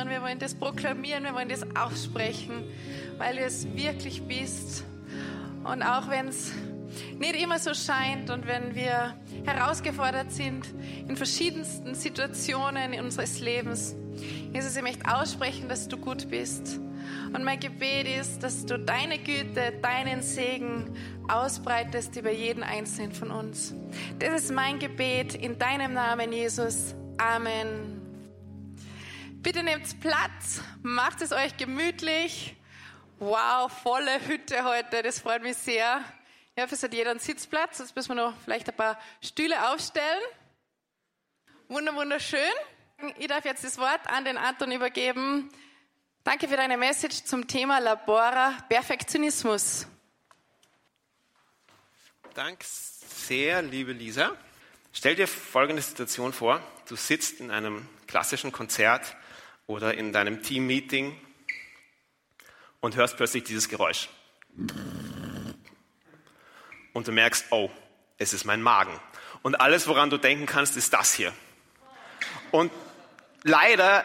Und 0.00 0.08
wir 0.08 0.22
wollen 0.22 0.38
das 0.38 0.54
proklamieren, 0.54 1.24
wir 1.24 1.34
wollen 1.34 1.48
das 1.48 1.62
aussprechen, 1.76 2.64
weil 3.18 3.36
du 3.36 3.42
es 3.42 3.66
wirklich 3.74 4.22
bist. 4.22 4.84
Und 5.62 5.82
auch 5.82 6.08
wenn 6.08 6.28
es 6.28 6.52
nicht 7.18 7.36
immer 7.36 7.58
so 7.58 7.74
scheint 7.74 8.30
und 8.30 8.46
wenn 8.46 8.74
wir 8.74 9.16
herausgefordert 9.44 10.32
sind 10.32 10.66
in 11.08 11.16
verschiedensten 11.16 11.94
Situationen 11.94 12.98
unseres 13.00 13.40
Lebens, 13.40 13.94
Jesus, 14.52 14.76
ich 14.76 14.82
möchte 14.82 15.14
aussprechen, 15.14 15.68
dass 15.68 15.88
du 15.88 15.96
gut 15.96 16.28
bist. 16.28 16.80
Und 17.32 17.44
mein 17.44 17.60
Gebet 17.60 18.06
ist, 18.06 18.42
dass 18.42 18.66
du 18.66 18.78
deine 18.78 19.18
Güte, 19.18 19.72
deinen 19.80 20.22
Segen 20.22 20.96
ausbreitest 21.28 22.16
über 22.16 22.30
jeden 22.30 22.62
einzelnen 22.62 23.12
von 23.12 23.30
uns. 23.30 23.74
Das 24.18 24.42
ist 24.42 24.52
mein 24.52 24.78
Gebet 24.78 25.34
in 25.34 25.58
deinem 25.58 25.94
Namen, 25.94 26.32
Jesus. 26.32 26.94
Amen. 27.18 28.00
Bitte 29.42 29.62
nehmt 29.62 30.00
Platz, 30.00 30.62
macht 30.82 31.22
es 31.22 31.32
euch 31.32 31.56
gemütlich. 31.56 32.56
Wow, 33.18 33.70
volle 33.70 34.26
Hütte 34.26 34.64
heute, 34.64 35.02
das 35.02 35.20
freut 35.20 35.42
mich 35.42 35.56
sehr. 35.56 36.00
Ich 36.60 36.64
hoffe, 36.64 36.74
es 36.74 36.82
hat 36.82 36.92
jeder 36.92 37.12
einen 37.12 37.20
Sitzplatz. 37.20 37.78
Jetzt 37.78 37.96
müssen 37.96 38.10
wir 38.10 38.16
noch 38.16 38.34
vielleicht 38.44 38.68
ein 38.68 38.76
paar 38.76 39.00
Stühle 39.22 39.72
aufstellen. 39.72 40.20
Wunder, 41.68 41.94
wunderschön. 41.94 42.38
Ich 43.18 43.28
darf 43.28 43.46
jetzt 43.46 43.64
das 43.64 43.78
Wort 43.78 44.06
an 44.06 44.26
den 44.26 44.36
Anton 44.36 44.70
übergeben. 44.70 45.48
Danke 46.22 46.48
für 46.48 46.58
deine 46.58 46.76
Message 46.76 47.24
zum 47.24 47.48
Thema 47.48 47.78
Labora 47.78 48.58
Perfektionismus. 48.68 49.86
Danke 52.34 52.66
sehr, 52.66 53.62
liebe 53.62 53.92
Lisa. 53.92 54.36
Stell 54.92 55.14
dir 55.14 55.26
folgende 55.26 55.80
Situation 55.80 56.34
vor. 56.34 56.60
Du 56.90 56.94
sitzt 56.94 57.40
in 57.40 57.50
einem 57.50 57.88
klassischen 58.06 58.52
Konzert 58.52 59.16
oder 59.66 59.94
in 59.94 60.12
deinem 60.12 60.42
Teammeeting 60.42 61.18
und 62.80 62.96
hörst 62.96 63.16
plötzlich 63.16 63.44
dieses 63.44 63.70
Geräusch. 63.70 64.10
Und 66.92 67.08
du 67.08 67.12
merkst, 67.12 67.46
oh, 67.50 67.70
es 68.18 68.32
ist 68.32 68.44
mein 68.44 68.62
Magen. 68.62 68.98
Und 69.42 69.60
alles, 69.60 69.88
woran 69.88 70.10
du 70.10 70.18
denken 70.18 70.46
kannst, 70.46 70.76
ist 70.76 70.92
das 70.92 71.14
hier. 71.14 71.32
Und 72.50 72.72
leider 73.42 74.04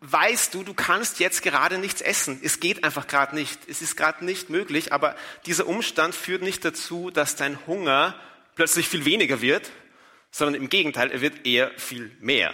weißt 0.00 0.52
du, 0.54 0.62
du 0.62 0.74
kannst 0.74 1.20
jetzt 1.20 1.42
gerade 1.42 1.78
nichts 1.78 2.00
essen. 2.00 2.40
Es 2.42 2.60
geht 2.60 2.84
einfach 2.84 3.06
gerade 3.06 3.34
nicht. 3.34 3.60
Es 3.68 3.80
ist 3.80 3.96
gerade 3.96 4.24
nicht 4.24 4.50
möglich, 4.50 4.92
aber 4.92 5.16
dieser 5.46 5.66
Umstand 5.66 6.14
führt 6.14 6.42
nicht 6.42 6.64
dazu, 6.64 7.10
dass 7.10 7.36
dein 7.36 7.58
Hunger 7.66 8.14
plötzlich 8.54 8.88
viel 8.88 9.04
weniger 9.04 9.40
wird, 9.40 9.70
sondern 10.30 10.60
im 10.60 10.68
Gegenteil, 10.68 11.10
er 11.10 11.20
wird 11.20 11.46
eher 11.46 11.70
viel 11.78 12.14
mehr. 12.20 12.52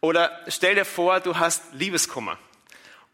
Oder 0.00 0.44
stell 0.46 0.76
dir 0.76 0.84
vor, 0.84 1.20
du 1.20 1.38
hast 1.38 1.62
Liebeskummer 1.72 2.38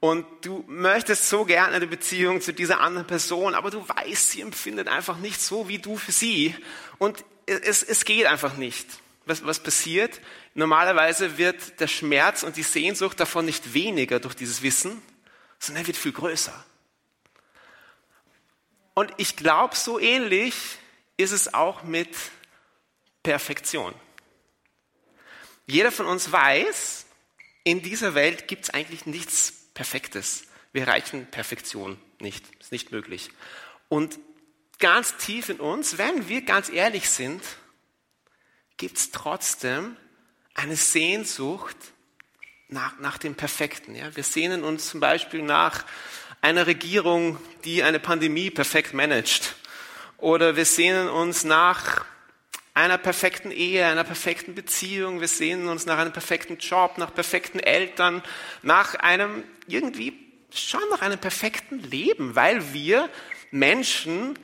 und 0.05 0.27
du 0.43 0.63
möchtest 0.69 1.31
so 1.31 1.47
gerne 1.47 1.77
eine 1.77 1.87
Beziehung 1.87 2.43
zu 2.43 2.53
dieser 2.53 2.81
anderen 2.81 3.07
Person, 3.07 3.55
aber 3.55 3.71
du 3.71 3.89
weißt, 3.89 4.33
sie 4.33 4.43
empfindet 4.43 4.87
einfach 4.87 5.17
nicht 5.17 5.41
so 5.41 5.67
wie 5.67 5.79
du 5.79 5.97
für 5.97 6.13
sie 6.13 6.55
und 6.99 7.25
es, 7.47 7.83
es 7.83 8.05
geht 8.05 8.27
einfach 8.27 8.59
nicht. 8.59 8.87
Was, 9.25 9.47
was 9.47 9.61
passiert? 9.61 10.21
Normalerweise 10.53 11.39
wird 11.39 11.81
der 11.81 11.87
Schmerz 11.87 12.43
und 12.43 12.59
die 12.59 12.63
Sehnsucht 12.63 13.19
davon 13.19 13.47
nicht 13.47 13.73
weniger 13.73 14.20
durch 14.20 14.35
dieses 14.35 14.61
Wissen, 14.61 15.01
sondern 15.59 15.85
er 15.85 15.87
wird 15.87 15.97
viel 15.97 16.13
größer. 16.13 16.53
Und 18.93 19.11
ich 19.17 19.37
glaube, 19.37 19.75
so 19.75 19.98
ähnlich 19.98 20.55
ist 21.17 21.33
es 21.33 21.55
auch 21.55 21.83
mit 21.83 22.14
Perfektion. 23.23 23.95
Jeder 25.67 25.91
von 25.91 26.05
uns 26.05 26.31
weiß, 26.31 27.07
in 27.64 27.81
dieser 27.81 28.14
Welt 28.14 28.48
gibt 28.48 28.64
es 28.64 28.70
eigentlich 28.75 29.07
nichts 29.07 29.64
Perfektes. 29.74 30.45
Wir 30.73 30.83
erreichen 30.83 31.27
Perfektion 31.30 32.01
nicht. 32.20 32.45
Ist 32.61 32.73
nicht 32.73 32.92
möglich. 32.92 33.30
Und 33.89 34.18
ganz 34.79 35.17
tief 35.17 35.48
in 35.48 35.61
uns, 35.61 35.98
wenn 35.98 36.29
wir 36.29 36.42
ganz 36.42 36.68
ehrlich 36.68 37.11
sind, 37.11 37.42
gibt 38.77 38.96
es 38.96 39.11
trotzdem 39.11 39.96
eine 40.55 40.77
Sehnsucht 40.77 41.77
nach, 42.68 42.98
nach 42.98 43.18
dem 43.18 43.34
Perfekten. 43.34 43.95
Ja? 43.95 44.14
Wir 44.17 44.24
sehnen 44.24 44.64
uns 44.64 44.89
zum 44.89 45.01
Beispiel 45.01 45.42
nach 45.42 45.84
einer 46.40 46.67
Regierung, 46.67 47.39
die 47.64 47.83
eine 47.83 48.01
Pandemie 48.01 48.51
perfekt 48.51 48.95
managt. 48.95 49.57
Oder 50.18 50.57
wir 50.57 50.64
sehnen 50.64 51.08
uns 51.08 51.45
nach 51.45 52.05
einer 52.74 52.98
perfekten 52.98 53.52
Ehe, 53.52 53.86
einer 53.86 54.05
perfekten 54.05 54.55
Beziehung. 54.55 55.20
Wir 55.20 55.29
sehnen 55.29 55.68
uns 55.68 55.86
nach 55.86 55.98
einem 55.98 56.12
perfekten 56.12 56.58
Job, 56.58 56.98
nach 56.98 57.14
perfekten 57.14 57.61
Eltern, 57.61 58.23
nach 58.62 58.96
einem 58.96 59.45
irgendwie 59.68 60.20
schon 60.52 60.83
nach 60.90 61.01
einem 61.01 61.18
perfekten 61.18 61.79
Leben, 61.79 62.34
weil 62.34 62.73
wir 62.73 63.08
Menschen 63.51 64.39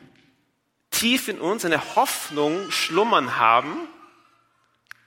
tief 0.90 1.28
in 1.28 1.40
uns 1.40 1.64
eine 1.64 1.96
Hoffnung 1.96 2.70
schlummern 2.70 3.36
haben, 3.36 3.88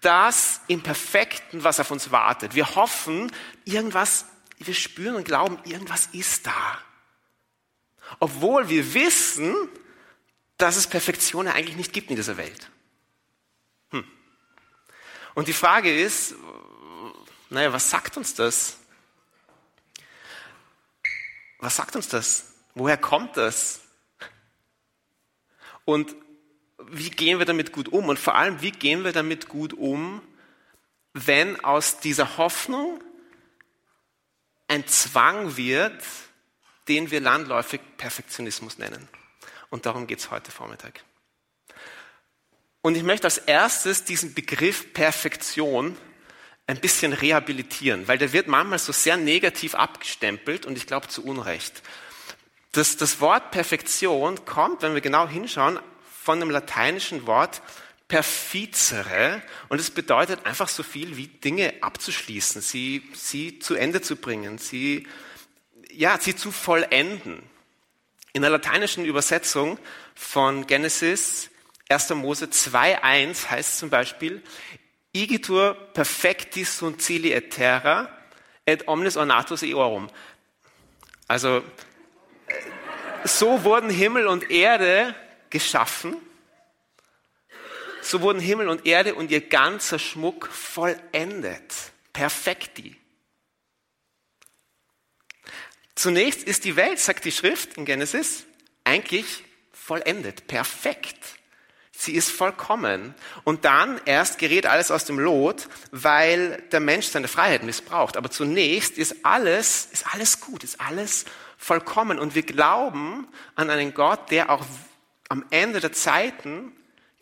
dass 0.02 0.62
im 0.68 0.82
Perfekten, 0.82 1.64
was 1.64 1.80
auf 1.80 1.92
uns 1.92 2.12
wartet. 2.12 2.56
Wir 2.56 2.76
hoffen, 2.76 3.32
irgendwas, 3.64 4.26
wir 4.60 4.74
spüren 4.74 5.16
und 5.16 5.24
glauben, 5.24 5.60
irgendwas 5.64 6.10
ist 6.12 6.46
da. 6.48 6.78
Obwohl 8.20 8.70
wir 8.70 8.94
wissen, 8.94 9.56
dass 10.58 10.76
es 10.76 10.88
Perfektion 10.88 11.48
eigentlich 11.48 11.78
nicht 11.78 11.94
gibt 11.94 12.10
in 12.10 12.18
dieser 12.18 12.38
Welt. 12.38 12.70
Und 15.34 15.48
die 15.48 15.54
Frage 15.54 15.94
ist, 15.94 16.36
naja, 17.50 17.74
was 17.74 17.90
sagt 17.90 18.18
uns 18.18 18.34
das? 18.34 18.78
Was 21.60 21.76
sagt 21.76 21.96
uns 21.96 22.08
das? 22.08 22.54
Woher 22.76 22.98
kommt 22.98 23.38
das? 23.38 23.82
Und 25.86 26.16
wie 26.80 27.10
gehen 27.10 27.40
wir 27.40 27.46
damit 27.46 27.72
gut 27.72 27.88
um? 27.88 28.10
Und 28.10 28.20
vor 28.20 28.36
allem, 28.36 28.62
wie 28.62 28.72
gehen 28.72 29.04
wir 29.04 29.12
damit 29.12 29.48
gut 29.48 29.74
um, 29.74 30.22
wenn 31.14 31.64
aus 31.64 32.00
dieser 32.00 32.38
Hoffnung 32.38 33.04
ein 34.68 34.88
Zwang 34.88 35.56
wird, 35.56 36.04
den 36.88 37.12
wir 37.12 37.22
landläufig 37.22 37.82
Perfektionismus 37.98 38.78
nennen? 38.78 39.08
Und 39.70 39.86
darum 39.86 40.08
geht 40.08 40.20
es 40.20 40.32
heute 40.32 40.52
Vormittag. 40.52 41.04
Und 42.84 42.96
ich 42.98 43.04
möchte 43.04 43.28
als 43.28 43.38
erstes 43.38 44.04
diesen 44.04 44.34
Begriff 44.34 44.94
Perfektion 44.94 45.98
ein 46.68 46.82
bisschen 46.82 47.14
rehabilitieren, 47.14 48.10
weil 48.10 48.18
der 48.18 48.34
wird 48.34 48.48
manchmal 48.48 48.78
so 48.78 48.92
sehr 48.92 49.16
negativ 49.16 49.74
abgestempelt 49.74 50.66
und 50.66 50.78
ich 50.78 50.86
glaube 50.86 51.08
zu 51.08 51.24
Unrecht. 51.24 51.82
Das, 52.74 52.98
das 52.98 53.22
Wort 53.22 53.52
Perfektion 53.52 54.44
kommt, 54.44 54.82
wenn 54.82 54.94
wir 54.96 55.02
genau 55.02 55.30
hinschauen, 55.30 55.80
von 56.24 56.42
dem 56.42 56.50
lateinischen 56.50 57.26
Wort 57.26 57.62
perfizere 58.10 59.42
und 59.70 59.80
es 59.80 59.90
bedeutet 59.90 60.46
einfach 60.46 60.68
so 60.68 60.84
viel 60.84 61.16
wie 61.16 61.28
Dinge 61.28 61.76
abzuschließen, 61.80 62.62
sie, 62.62 63.10
sie 63.14 63.60
zu 63.60 63.76
Ende 63.76 64.02
zu 64.02 64.18
bringen, 64.18 64.58
sie, 64.58 65.08
ja, 65.90 66.20
sie 66.20 66.36
zu 66.36 66.52
vollenden. 66.52 67.44
In 68.34 68.42
der 68.42 68.52
lateinischen 68.52 69.06
Übersetzung 69.06 69.80
von 70.16 70.68
Genesis 70.68 71.50
1. 71.90 72.10
Mose 72.12 72.46
2.1 72.46 73.50
heißt 73.50 73.78
zum 73.78 73.90
Beispiel, 73.90 74.44
Igitur 75.12 75.76
perfectis 75.94 76.78
sunt 76.78 77.02
cili 77.02 77.32
et 77.32 77.52
terra 77.52 78.10
et 78.66 78.88
omnis 78.88 79.16
ornatus 79.16 79.62
eorum. 79.62 80.10
Also, 81.28 81.64
so 83.24 83.64
wurden 83.64 83.90
Himmel 83.90 84.28
und 84.28 84.50
Erde 84.50 85.16
geschaffen. 85.50 86.16
So 88.02 88.22
wurden 88.22 88.40
Himmel 88.40 88.68
und 88.68 88.86
Erde 88.86 89.16
und 89.16 89.32
ihr 89.32 89.42
ganzer 89.42 90.00
Schmuck 90.00 90.48
vollendet. 90.48 91.74
Perfekti. 92.12 92.96
Zunächst 95.96 96.44
ist 96.44 96.66
die 96.66 96.76
Welt, 96.76 97.00
sagt 97.00 97.24
die 97.24 97.32
Schrift 97.32 97.78
in 97.78 97.86
Genesis, 97.86 98.46
eigentlich 98.84 99.44
vollendet, 99.72 100.48
perfekt. 100.48 101.40
Sie 102.04 102.16
ist 102.16 102.32
vollkommen. 102.32 103.16
Und 103.46 103.64
dann 103.64 104.02
erst 104.04 104.38
gerät 104.38 104.66
alles 104.66 104.92
aus 104.92 105.06
dem 105.06 105.20
Lot, 105.20 105.70
weil 105.92 106.62
der 106.74 106.82
Mensch 106.82 107.08
seine 107.08 107.30
Freiheit 107.30 107.64
missbraucht. 107.64 108.18
Aber 108.18 108.30
zunächst 108.30 108.98
ist 108.98 109.26
alles, 109.26 109.88
ist 109.94 110.14
alles 110.14 110.42
gut, 110.42 110.66
ist 110.66 110.82
alles 110.82 111.24
vollkommen. 111.58 112.20
Und 112.20 112.36
wir 112.36 112.44
glauben 112.44 113.26
an 113.56 113.70
einen 113.70 113.94
Gott, 113.94 114.32
der 114.32 114.50
auch 114.50 114.66
am 115.30 115.46
Ende 115.50 115.80
der 115.80 115.94
Zeiten 115.94 116.74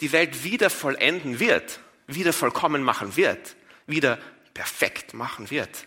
die 0.02 0.12
Welt 0.14 0.44
wieder 0.44 0.72
vollenden 0.72 1.40
wird, 1.40 1.80
wieder 2.08 2.34
vollkommen 2.34 2.82
machen 2.82 3.16
wird, 3.16 3.56
wieder 3.86 4.18
perfekt 4.56 5.14
machen 5.14 5.52
wird. 5.52 5.86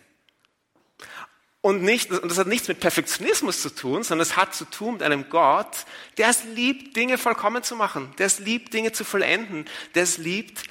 Und, 1.64 1.82
nicht, 1.82 2.10
und 2.10 2.30
das 2.30 2.36
hat 2.36 2.46
nichts 2.46 2.68
mit 2.68 2.80
Perfektionismus 2.80 3.62
zu 3.62 3.74
tun, 3.74 4.02
sondern 4.02 4.20
es 4.20 4.36
hat 4.36 4.54
zu 4.54 4.66
tun 4.66 4.92
mit 4.92 5.02
einem 5.02 5.30
Gott, 5.30 5.86
der 6.18 6.28
es 6.28 6.44
liebt, 6.44 6.94
Dinge 6.94 7.16
vollkommen 7.16 7.62
zu 7.62 7.74
machen, 7.74 8.12
der 8.18 8.26
es 8.26 8.38
liebt, 8.38 8.74
Dinge 8.74 8.92
zu 8.92 9.02
vollenden, 9.02 9.64
der 9.94 10.02
es 10.02 10.18
liebt, 10.18 10.64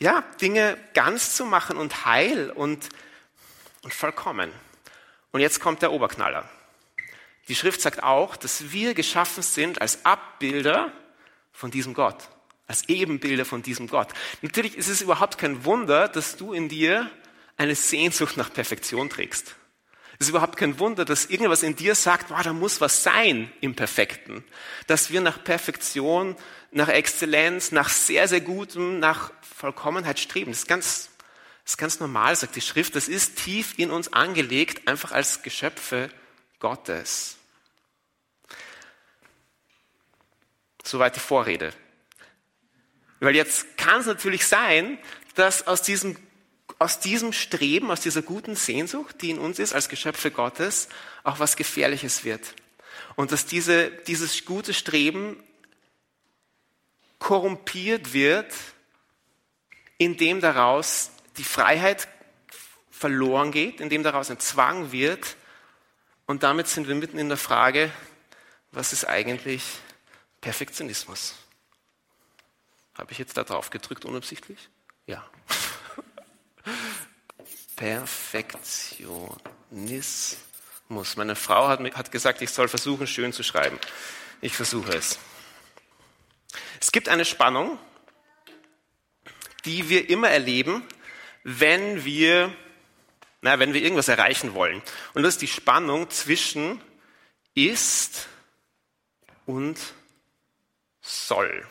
ja, 0.00 0.24
Dinge 0.40 0.76
ganz 0.92 1.36
zu 1.36 1.44
machen 1.44 1.76
und 1.76 2.04
heil 2.04 2.50
und, 2.50 2.88
und 3.82 3.94
vollkommen. 3.94 4.50
Und 5.30 5.40
jetzt 5.40 5.60
kommt 5.60 5.82
der 5.82 5.92
Oberknaller. 5.92 6.50
Die 7.46 7.54
Schrift 7.54 7.80
sagt 7.80 8.02
auch, 8.02 8.34
dass 8.34 8.72
wir 8.72 8.94
geschaffen 8.94 9.44
sind 9.44 9.80
als 9.80 10.04
Abbilder 10.04 10.92
von 11.52 11.70
diesem 11.70 11.94
Gott, 11.94 12.28
als 12.66 12.88
Ebenbilder 12.88 13.44
von 13.44 13.62
diesem 13.62 13.86
Gott. 13.86 14.08
Natürlich 14.42 14.76
ist 14.76 14.88
es 14.88 15.00
überhaupt 15.00 15.38
kein 15.38 15.64
Wunder, 15.64 16.08
dass 16.08 16.34
du 16.34 16.52
in 16.52 16.68
dir 16.68 17.08
eine 17.56 17.76
Sehnsucht 17.76 18.36
nach 18.36 18.52
Perfektion 18.52 19.10
trägst. 19.10 19.54
Es 20.20 20.26
ist 20.26 20.30
überhaupt 20.32 20.58
kein 20.58 20.78
Wunder, 20.78 21.06
dass 21.06 21.24
irgendwas 21.24 21.62
in 21.62 21.76
dir 21.76 21.94
sagt, 21.94 22.28
wow, 22.28 22.42
da 22.42 22.52
muss 22.52 22.82
was 22.82 23.02
sein 23.02 23.50
im 23.62 23.74
Perfekten. 23.74 24.44
Dass 24.86 25.10
wir 25.10 25.22
nach 25.22 25.42
Perfektion, 25.42 26.36
nach 26.72 26.88
Exzellenz, 26.88 27.72
nach 27.72 27.88
sehr, 27.88 28.28
sehr 28.28 28.42
Gutem, 28.42 28.98
nach 28.98 29.32
Vollkommenheit 29.40 30.20
streben. 30.20 30.50
Das 30.50 30.60
ist 30.60 30.68
ganz, 30.68 31.08
das 31.64 31.72
ist 31.72 31.78
ganz 31.78 32.00
normal, 32.00 32.36
sagt 32.36 32.54
die 32.54 32.60
Schrift. 32.60 32.96
Das 32.96 33.08
ist 33.08 33.36
tief 33.36 33.78
in 33.78 33.90
uns 33.90 34.12
angelegt, 34.12 34.86
einfach 34.86 35.12
als 35.12 35.42
Geschöpfe 35.42 36.10
Gottes. 36.58 37.38
Soweit 40.84 41.16
die 41.16 41.20
Vorrede. 41.20 41.72
Weil 43.20 43.36
jetzt 43.36 43.78
kann 43.78 44.00
es 44.00 44.06
natürlich 44.06 44.46
sein, 44.46 44.98
dass 45.34 45.66
aus 45.66 45.80
diesem 45.80 46.18
aus 46.80 46.98
diesem 46.98 47.34
Streben, 47.34 47.90
aus 47.90 48.00
dieser 48.00 48.22
guten 48.22 48.56
Sehnsucht, 48.56 49.20
die 49.20 49.30
in 49.30 49.38
uns 49.38 49.58
ist, 49.58 49.74
als 49.74 49.90
Geschöpfe 49.90 50.30
Gottes, 50.30 50.88
auch 51.22 51.38
was 51.38 51.56
Gefährliches 51.56 52.24
wird. 52.24 52.54
Und 53.16 53.32
dass 53.32 53.44
diese, 53.44 53.90
dieses 53.90 54.46
gute 54.46 54.72
Streben 54.72 55.40
korrumpiert 57.18 58.14
wird, 58.14 58.50
indem 59.98 60.40
daraus 60.40 61.10
die 61.36 61.44
Freiheit 61.44 62.08
verloren 62.90 63.52
geht, 63.52 63.80
indem 63.80 64.02
daraus 64.02 64.30
ein 64.30 64.40
Zwang 64.40 64.90
wird. 64.90 65.36
Und 66.24 66.42
damit 66.42 66.66
sind 66.66 66.88
wir 66.88 66.94
mitten 66.94 67.18
in 67.18 67.28
der 67.28 67.36
Frage, 67.36 67.92
was 68.72 68.94
ist 68.94 69.04
eigentlich 69.04 69.62
Perfektionismus? 70.40 71.34
Habe 72.96 73.12
ich 73.12 73.18
jetzt 73.18 73.36
da 73.36 73.44
drauf 73.44 73.68
gedrückt 73.68 74.06
unabsichtlich? 74.06 74.70
Ja. 75.06 75.28
Perfektionismus. 77.80 80.36
Meine 81.16 81.34
Frau 81.34 81.66
hat, 81.66 81.80
hat 81.94 82.12
gesagt, 82.12 82.42
ich 82.42 82.50
soll 82.50 82.68
versuchen, 82.68 83.06
schön 83.06 83.32
zu 83.32 83.42
schreiben. 83.42 83.78
Ich 84.42 84.54
versuche 84.54 84.92
es. 84.92 85.18
Es 86.78 86.92
gibt 86.92 87.08
eine 87.08 87.24
Spannung, 87.24 87.78
die 89.64 89.88
wir 89.88 90.10
immer 90.10 90.28
erleben, 90.28 90.82
wenn 91.42 92.04
wir, 92.04 92.54
na, 93.40 93.58
wenn 93.58 93.72
wir 93.72 93.80
irgendwas 93.80 94.08
erreichen 94.08 94.52
wollen. 94.52 94.82
Und 95.14 95.22
das 95.22 95.36
ist 95.36 95.40
die 95.40 95.48
Spannung 95.48 96.10
zwischen 96.10 96.82
ist 97.54 98.28
und 99.46 99.78
soll. 101.00 101.66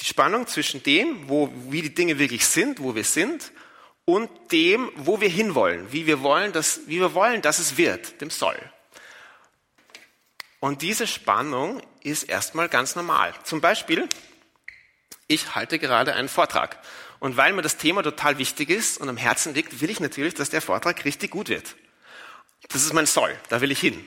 Die 0.00 0.04
Spannung 0.04 0.46
zwischen 0.46 0.82
dem, 0.82 1.30
wo, 1.30 1.50
wie 1.70 1.80
die 1.80 1.94
Dinge 1.94 2.18
wirklich 2.18 2.46
sind, 2.46 2.80
wo 2.80 2.94
wir 2.94 3.04
sind, 3.04 3.52
und 4.06 4.30
dem, 4.52 4.90
wo 4.94 5.20
wir 5.20 5.28
hinwollen, 5.28 5.92
wie 5.92 6.06
wir 6.06 6.22
wollen, 6.22 6.52
dass, 6.52 6.80
wie 6.86 7.00
wir 7.00 7.12
wollen, 7.12 7.42
dass 7.42 7.58
es 7.58 7.76
wird, 7.76 8.20
dem 8.20 8.30
Soll. 8.30 8.56
Und 10.60 10.80
diese 10.80 11.06
Spannung 11.06 11.82
ist 12.02 12.22
erstmal 12.22 12.68
ganz 12.68 12.96
normal. 12.96 13.34
Zum 13.42 13.60
Beispiel, 13.60 14.08
ich 15.26 15.54
halte 15.54 15.78
gerade 15.78 16.14
einen 16.14 16.28
Vortrag. 16.28 16.78
Und 17.18 17.36
weil 17.36 17.52
mir 17.52 17.62
das 17.62 17.76
Thema 17.76 18.02
total 18.02 18.38
wichtig 18.38 18.70
ist 18.70 18.98
und 18.98 19.08
am 19.08 19.16
Herzen 19.16 19.54
liegt, 19.54 19.80
will 19.80 19.90
ich 19.90 20.00
natürlich, 20.00 20.34
dass 20.34 20.50
der 20.50 20.62
Vortrag 20.62 21.04
richtig 21.04 21.32
gut 21.32 21.48
wird. 21.48 21.74
Das 22.68 22.84
ist 22.84 22.92
mein 22.92 23.06
Soll, 23.06 23.36
da 23.48 23.60
will 23.60 23.72
ich 23.72 23.80
hin. 23.80 24.06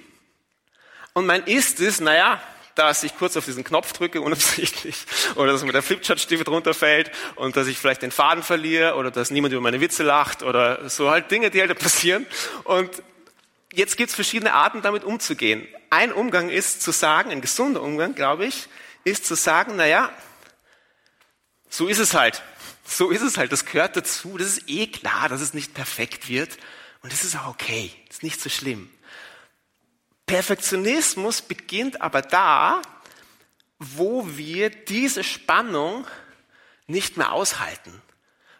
Und 1.13 1.25
mein 1.25 1.43
Ist 1.43 1.81
ist, 1.81 1.99
naja, 1.99 2.41
dass 2.79 3.03
ich 3.03 3.17
kurz 3.17 3.35
auf 3.35 3.45
diesen 3.45 3.63
Knopf 3.63 3.93
drücke, 3.93 4.21
unabsichtlich, 4.21 5.05
oder 5.35 5.51
dass 5.51 5.63
mir 5.63 5.71
der 5.71 5.83
Flipchart-Stift 5.83 6.47
runterfällt 6.47 7.11
und 7.35 7.57
dass 7.57 7.67
ich 7.67 7.77
vielleicht 7.77 8.01
den 8.01 8.11
Faden 8.11 8.43
verliere 8.43 8.95
oder 8.95 9.11
dass 9.11 9.31
niemand 9.31 9.53
über 9.53 9.61
meine 9.61 9.81
Witze 9.81 10.03
lacht 10.03 10.43
oder 10.43 10.89
so 10.89 11.09
halt 11.11 11.29
Dinge, 11.29 11.51
die 11.51 11.59
halt 11.59 11.77
passieren. 11.77 12.25
Und 12.63 12.89
jetzt 13.73 13.97
gibt 13.97 14.09
es 14.09 14.15
verschiedene 14.15 14.53
Arten, 14.53 14.81
damit 14.81 15.03
umzugehen. 15.03 15.67
Ein 15.89 16.13
Umgang 16.13 16.49
ist 16.49 16.81
zu 16.81 16.91
sagen, 16.91 17.31
ein 17.31 17.41
gesunder 17.41 17.81
Umgang, 17.81 18.15
glaube 18.15 18.45
ich, 18.45 18.67
ist 19.03 19.25
zu 19.25 19.35
sagen, 19.35 19.75
naja, 19.75 20.11
so 21.69 21.87
ist 21.87 21.99
es 21.99 22.13
halt. 22.13 22.41
So 22.85 23.11
ist 23.11 23.21
es 23.21 23.37
halt. 23.37 23.51
Das 23.51 23.65
gehört 23.65 23.95
dazu. 23.95 24.37
Das 24.37 24.47
ist 24.47 24.69
eh 24.69 24.87
klar, 24.87 25.29
dass 25.29 25.41
es 25.41 25.53
nicht 25.53 25.73
perfekt 25.73 26.29
wird. 26.29 26.57
Und 27.01 27.11
das 27.11 27.23
ist 27.23 27.35
auch 27.35 27.47
okay. 27.47 27.91
Das 28.07 28.17
ist 28.17 28.23
nicht 28.23 28.41
so 28.41 28.49
schlimm. 28.49 28.89
Perfektionismus 30.29 31.41
beginnt 31.41 32.03
aber 32.03 32.21
da, 32.21 32.83
wo 33.79 34.27
wir 34.37 34.69
diese 34.69 35.23
Spannung 35.23 36.05
nicht 36.85 37.17
mehr 37.17 37.31
aushalten, 37.31 37.99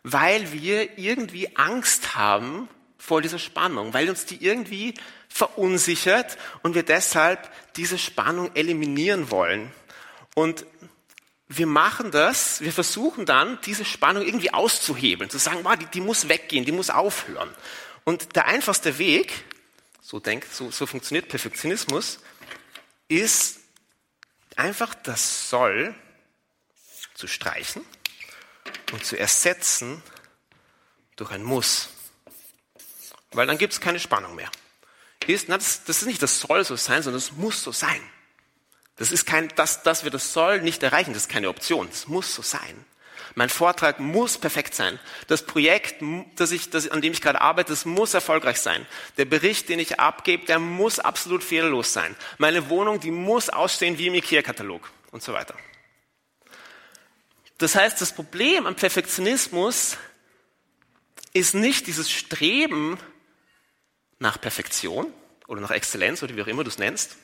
weil 0.01 0.51
wir 0.51 0.97
irgendwie 0.97 1.55
Angst 1.57 2.15
haben 2.15 2.67
vor 2.97 3.21
dieser 3.21 3.37
Spannung, 3.37 3.93
weil 3.93 4.09
uns 4.09 4.25
die 4.25 4.43
irgendwie 4.43 4.95
verunsichert 5.27 6.39
und 6.63 6.73
wir 6.73 6.81
deshalb 6.81 7.51
diese 7.75 7.99
Spannung 7.99 8.49
eliminieren 8.55 9.29
wollen. 9.29 9.71
Und 10.33 10.65
wir 11.47 11.67
machen 11.67 12.09
das, 12.09 12.61
wir 12.61 12.73
versuchen 12.73 13.27
dann, 13.27 13.59
diese 13.63 13.85
Spannung 13.85 14.25
irgendwie 14.25 14.55
auszuhebeln, 14.55 15.29
zu 15.29 15.37
sagen, 15.37 15.59
wow, 15.61 15.75
die, 15.75 15.85
die 15.85 16.01
muss 16.01 16.29
weggehen, 16.29 16.65
die 16.65 16.71
muss 16.71 16.89
aufhören. 16.89 17.49
Und 18.05 18.35
der 18.35 18.47
einfachste 18.47 18.97
Weg, 18.97 19.45
so 20.01 20.19
denkt, 20.19 20.53
so, 20.53 20.71
so 20.71 20.85
funktioniert 20.85 21.29
Perfektionismus, 21.29 22.19
ist 23.07 23.59
einfach 24.55 24.93
das 24.93 25.49
Soll 25.49 25.95
zu 27.13 27.27
streichen 27.27 27.85
und 28.91 29.05
zu 29.05 29.17
ersetzen 29.17 30.01
durch 31.15 31.31
ein 31.31 31.43
Muss. 31.43 31.89
Weil 33.31 33.47
dann 33.47 33.57
gibt 33.57 33.73
es 33.73 33.81
keine 33.81 33.99
Spannung 33.99 34.35
mehr. 34.35 34.49
Ist, 35.27 35.49
na, 35.49 35.57
das, 35.57 35.83
das 35.83 36.01
ist 36.01 36.07
nicht 36.07 36.23
das 36.23 36.39
soll 36.39 36.63
so 36.65 36.75
sein, 36.75 37.03
sondern 37.03 37.19
es 37.19 37.33
muss 37.33 37.61
so 37.61 37.71
sein. 37.71 38.01
Das 38.95 39.11
ist 39.11 39.25
kein, 39.25 39.47
dass, 39.49 39.83
dass 39.83 40.03
wir 40.03 40.11
das 40.11 40.33
soll 40.33 40.61
nicht 40.61 40.81
erreichen, 40.81 41.13
das 41.13 41.23
ist 41.23 41.29
keine 41.29 41.49
Option. 41.49 41.87
Es 41.89 42.07
muss 42.07 42.33
so 42.33 42.41
sein. 42.41 42.85
Mein 43.35 43.49
Vortrag 43.49 43.99
muss 43.99 44.37
perfekt 44.37 44.73
sein. 44.73 44.99
Das 45.27 45.45
Projekt, 45.45 46.03
das 46.35 46.51
ich, 46.51 46.69
das, 46.69 46.89
an 46.89 47.01
dem 47.01 47.13
ich 47.13 47.21
gerade 47.21 47.41
arbeite, 47.41 47.71
das 47.71 47.85
muss 47.85 48.13
erfolgreich 48.13 48.59
sein. 48.59 48.85
Der 49.17 49.25
Bericht, 49.25 49.69
den 49.69 49.79
ich 49.79 49.99
abgebe, 49.99 50.45
der 50.45 50.59
muss 50.59 50.99
absolut 50.99 51.43
fehlerlos 51.43 51.93
sein. 51.93 52.15
Meine 52.37 52.69
Wohnung, 52.69 52.99
die 52.99 53.11
muss 53.11 53.49
aussehen 53.49 53.97
wie 53.97 54.07
im 54.07 54.15
IKEA-Katalog 54.15 54.89
und 55.11 55.23
so 55.23 55.33
weiter. 55.33 55.55
Das 57.59 57.75
heißt, 57.75 57.99
das 58.01 58.13
Problem 58.13 58.65
am 58.65 58.75
Perfektionismus 58.75 59.97
ist 61.33 61.53
nicht 61.53 61.87
dieses 61.87 62.09
Streben 62.09 62.97
nach 64.17 64.39
Perfektion 64.39 65.13
oder 65.47 65.61
nach 65.61 65.71
Exzellenz 65.71 66.23
oder 66.23 66.35
wie 66.35 66.41
auch 66.41 66.47
immer 66.47 66.63
du 66.63 66.69
es 66.69 66.77
nennst. 66.77 67.17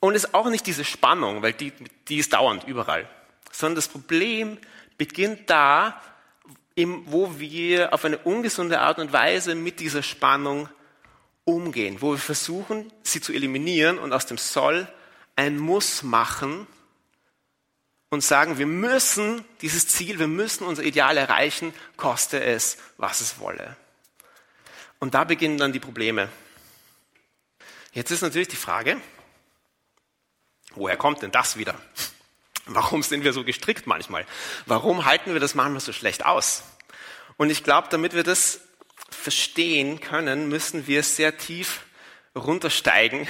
Und 0.00 0.14
ist 0.14 0.34
auch 0.34 0.48
nicht 0.48 0.66
diese 0.66 0.84
Spannung, 0.84 1.42
weil 1.42 1.52
die, 1.52 1.72
die 2.08 2.18
ist 2.18 2.32
dauernd 2.32 2.64
überall 2.64 3.08
sondern 3.52 3.76
das 3.76 3.86
Problem 3.86 4.58
beginnt 4.98 5.48
da, 5.48 6.02
wo 6.76 7.38
wir 7.38 7.92
auf 7.94 8.04
eine 8.04 8.18
ungesunde 8.18 8.80
Art 8.80 8.98
und 8.98 9.12
Weise 9.12 9.54
mit 9.54 9.78
dieser 9.78 10.02
Spannung 10.02 10.68
umgehen, 11.44 11.98
wo 12.00 12.12
wir 12.12 12.18
versuchen, 12.18 12.90
sie 13.02 13.20
zu 13.20 13.32
eliminieren 13.32 13.98
und 13.98 14.12
aus 14.12 14.26
dem 14.26 14.38
Soll 14.38 14.88
ein 15.36 15.58
Muss 15.58 16.02
machen 16.02 16.66
und 18.10 18.22
sagen, 18.22 18.58
wir 18.58 18.66
müssen 18.66 19.44
dieses 19.60 19.88
Ziel, 19.88 20.18
wir 20.18 20.28
müssen 20.28 20.64
unser 20.64 20.82
Ideal 20.82 21.16
erreichen, 21.16 21.74
koste 21.96 22.42
es, 22.42 22.78
was 22.96 23.20
es 23.20 23.38
wolle. 23.38 23.76
Und 24.98 25.14
da 25.14 25.24
beginnen 25.24 25.58
dann 25.58 25.72
die 25.72 25.80
Probleme. 25.80 26.28
Jetzt 27.92 28.10
ist 28.10 28.22
natürlich 28.22 28.48
die 28.48 28.56
Frage, 28.56 29.00
woher 30.74 30.96
kommt 30.96 31.22
denn 31.22 31.32
das 31.32 31.56
wieder? 31.56 31.74
Warum 32.66 33.02
sind 33.02 33.24
wir 33.24 33.32
so 33.32 33.44
gestrickt 33.44 33.86
manchmal? 33.86 34.24
Warum 34.66 35.04
halten 35.04 35.32
wir 35.32 35.40
das 35.40 35.54
manchmal 35.54 35.80
so 35.80 35.92
schlecht 35.92 36.24
aus? 36.24 36.62
Und 37.36 37.50
ich 37.50 37.64
glaube, 37.64 37.88
damit 37.90 38.14
wir 38.14 38.22
das 38.22 38.60
verstehen 39.10 40.00
können, 40.00 40.48
müssen 40.48 40.86
wir 40.86 41.02
sehr 41.02 41.36
tief 41.38 41.80
runtersteigen 42.34 43.26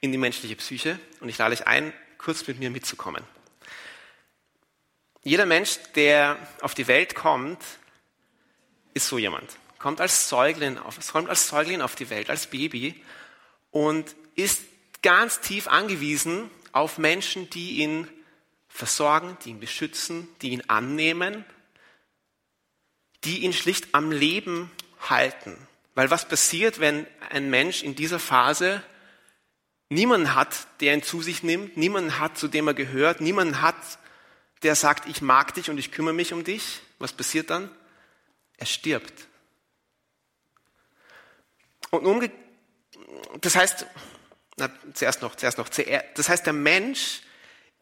in 0.00 0.12
die 0.12 0.18
menschliche 0.18 0.56
Psyche 0.56 0.98
und 1.20 1.28
ich 1.28 1.38
lade 1.38 1.54
euch 1.54 1.66
ein, 1.66 1.92
kurz 2.18 2.46
mit 2.46 2.58
mir 2.58 2.70
mitzukommen. 2.70 3.24
Jeder 5.22 5.46
Mensch, 5.46 5.78
der 5.94 6.36
auf 6.60 6.74
die 6.74 6.86
Welt 6.86 7.14
kommt, 7.14 7.62
ist 8.94 9.08
so 9.08 9.18
jemand. 9.18 9.56
Kommt 9.78 10.00
als 10.00 10.28
Säugling 10.28 10.78
auf, 10.78 10.96
kommt 11.12 11.28
als 11.28 11.48
Säugling 11.48 11.80
auf 11.80 11.94
die 11.94 12.10
Welt, 12.10 12.30
als 12.30 12.48
Baby 12.48 13.02
und 13.70 14.14
ist 14.34 14.62
ganz 15.02 15.40
tief 15.40 15.68
angewiesen 15.68 16.50
auf 16.72 16.98
Menschen, 16.98 17.48
die 17.50 17.78
ihn 17.78 18.08
versorgen, 18.78 19.36
die 19.44 19.50
ihn 19.50 19.58
beschützen, 19.58 20.28
die 20.40 20.50
ihn 20.50 20.62
annehmen, 20.68 21.44
die 23.24 23.40
ihn 23.40 23.52
schlicht 23.52 23.92
am 23.92 24.12
Leben 24.12 24.70
halten. 25.00 25.56
Weil 25.96 26.12
was 26.12 26.28
passiert, 26.28 26.78
wenn 26.78 27.04
ein 27.30 27.50
Mensch 27.50 27.82
in 27.82 27.96
dieser 27.96 28.20
Phase 28.20 28.80
niemanden 29.88 30.36
hat, 30.36 30.68
der 30.80 30.94
ihn 30.94 31.02
zu 31.02 31.22
sich 31.22 31.42
nimmt, 31.42 31.76
niemanden 31.76 32.20
hat, 32.20 32.38
zu 32.38 32.46
dem 32.46 32.68
er 32.68 32.74
gehört, 32.74 33.20
niemanden 33.20 33.62
hat, 33.62 33.98
der 34.62 34.76
sagt, 34.76 35.08
ich 35.08 35.22
mag 35.22 35.54
dich 35.54 35.70
und 35.70 35.78
ich 35.78 35.90
kümmere 35.90 36.14
mich 36.14 36.32
um 36.32 36.44
dich? 36.44 36.80
Was 37.00 37.12
passiert 37.12 37.50
dann? 37.50 37.68
Er 38.58 38.66
stirbt. 38.66 39.26
Und 41.90 42.06
umge 42.06 42.30
das 43.40 43.56
heißt, 43.56 43.86
na, 44.56 44.70
zuerst 44.94 45.22
noch, 45.22 45.34
zuerst 45.34 45.58
noch, 45.58 45.68
das 45.68 46.28
heißt, 46.28 46.46
der 46.46 46.52
Mensch 46.52 47.22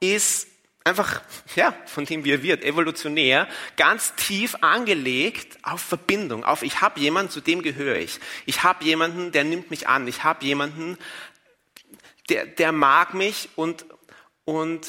ist 0.00 0.48
einfach, 0.86 1.20
ja, 1.56 1.74
von 1.86 2.04
dem 2.04 2.24
wie 2.24 2.30
er 2.30 2.42
wird, 2.42 2.64
evolutionär, 2.64 3.48
ganz 3.76 4.14
tief 4.14 4.56
angelegt 4.60 5.58
auf 5.62 5.80
Verbindung, 5.80 6.44
auf 6.44 6.62
ich 6.62 6.80
habe 6.80 7.00
jemanden, 7.00 7.30
zu 7.32 7.40
dem 7.40 7.62
gehöre 7.62 7.96
ich. 7.96 8.20
Ich 8.46 8.62
habe 8.62 8.84
jemanden, 8.84 9.32
der 9.32 9.44
nimmt 9.44 9.70
mich 9.70 9.88
an. 9.88 10.06
Ich 10.06 10.22
habe 10.22 10.44
jemanden, 10.44 10.96
der, 12.28 12.46
der 12.46 12.70
mag 12.70 13.14
mich 13.14 13.48
und, 13.56 13.84
und 14.44 14.86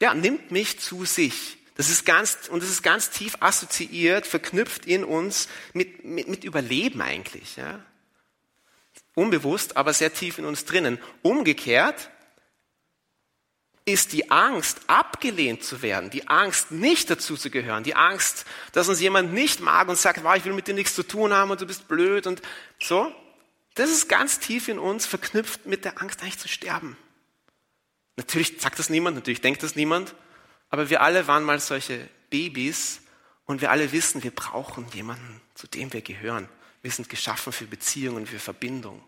ja, 0.00 0.14
nimmt 0.14 0.52
mich 0.52 0.78
zu 0.78 1.04
sich. 1.04 1.58
Das 1.74 1.90
ist 1.90 2.04
ganz, 2.04 2.48
und 2.48 2.62
das 2.62 2.70
ist 2.70 2.82
ganz 2.82 3.10
tief 3.10 3.36
assoziiert, 3.40 4.26
verknüpft 4.26 4.86
in 4.86 5.04
uns 5.04 5.48
mit, 5.72 6.04
mit, 6.04 6.28
mit 6.28 6.44
Überleben 6.44 7.00
eigentlich. 7.02 7.56
Ja? 7.56 7.84
Unbewusst, 9.14 9.76
aber 9.76 9.92
sehr 9.92 10.14
tief 10.14 10.38
in 10.38 10.44
uns 10.44 10.64
drinnen. 10.64 10.98
Umgekehrt 11.22 12.11
ist 13.84 14.12
die 14.12 14.30
Angst, 14.30 14.80
abgelehnt 14.86 15.64
zu 15.64 15.82
werden, 15.82 16.10
die 16.10 16.28
Angst, 16.28 16.70
nicht 16.70 17.10
dazu 17.10 17.36
zu 17.36 17.50
gehören, 17.50 17.82
die 17.82 17.96
Angst, 17.96 18.44
dass 18.72 18.88
uns 18.88 19.00
jemand 19.00 19.32
nicht 19.32 19.60
mag 19.60 19.88
und 19.88 19.98
sagt, 19.98 20.20
ich 20.36 20.44
will 20.44 20.52
mit 20.52 20.68
dir 20.68 20.74
nichts 20.74 20.94
zu 20.94 21.02
tun 21.02 21.32
haben 21.32 21.50
und 21.50 21.60
du 21.60 21.66
bist 21.66 21.88
blöd 21.88 22.26
und 22.26 22.42
so. 22.80 23.12
Das 23.74 23.90
ist 23.90 24.08
ganz 24.08 24.38
tief 24.38 24.68
in 24.68 24.78
uns 24.78 25.06
verknüpft 25.06 25.66
mit 25.66 25.84
der 25.84 26.00
Angst, 26.00 26.22
eigentlich 26.22 26.38
zu 26.38 26.48
sterben. 26.48 26.96
Natürlich 28.16 28.60
sagt 28.60 28.78
das 28.78 28.90
niemand, 28.90 29.16
natürlich 29.16 29.40
denkt 29.40 29.62
das 29.62 29.74
niemand, 29.74 30.14
aber 30.68 30.90
wir 30.90 31.00
alle 31.00 31.26
waren 31.26 31.42
mal 31.42 31.58
solche 31.58 32.08
Babys 32.30 33.00
und 33.46 33.60
wir 33.60 33.70
alle 33.70 33.90
wissen, 33.92 34.22
wir 34.22 34.30
brauchen 34.30 34.86
jemanden, 34.92 35.40
zu 35.54 35.66
dem 35.66 35.92
wir 35.92 36.02
gehören. 36.02 36.48
Wir 36.82 36.90
sind 36.90 37.08
geschaffen 37.08 37.52
für 37.52 37.66
Beziehungen, 37.66 38.26
für 38.26 38.38
Verbindung. 38.38 39.02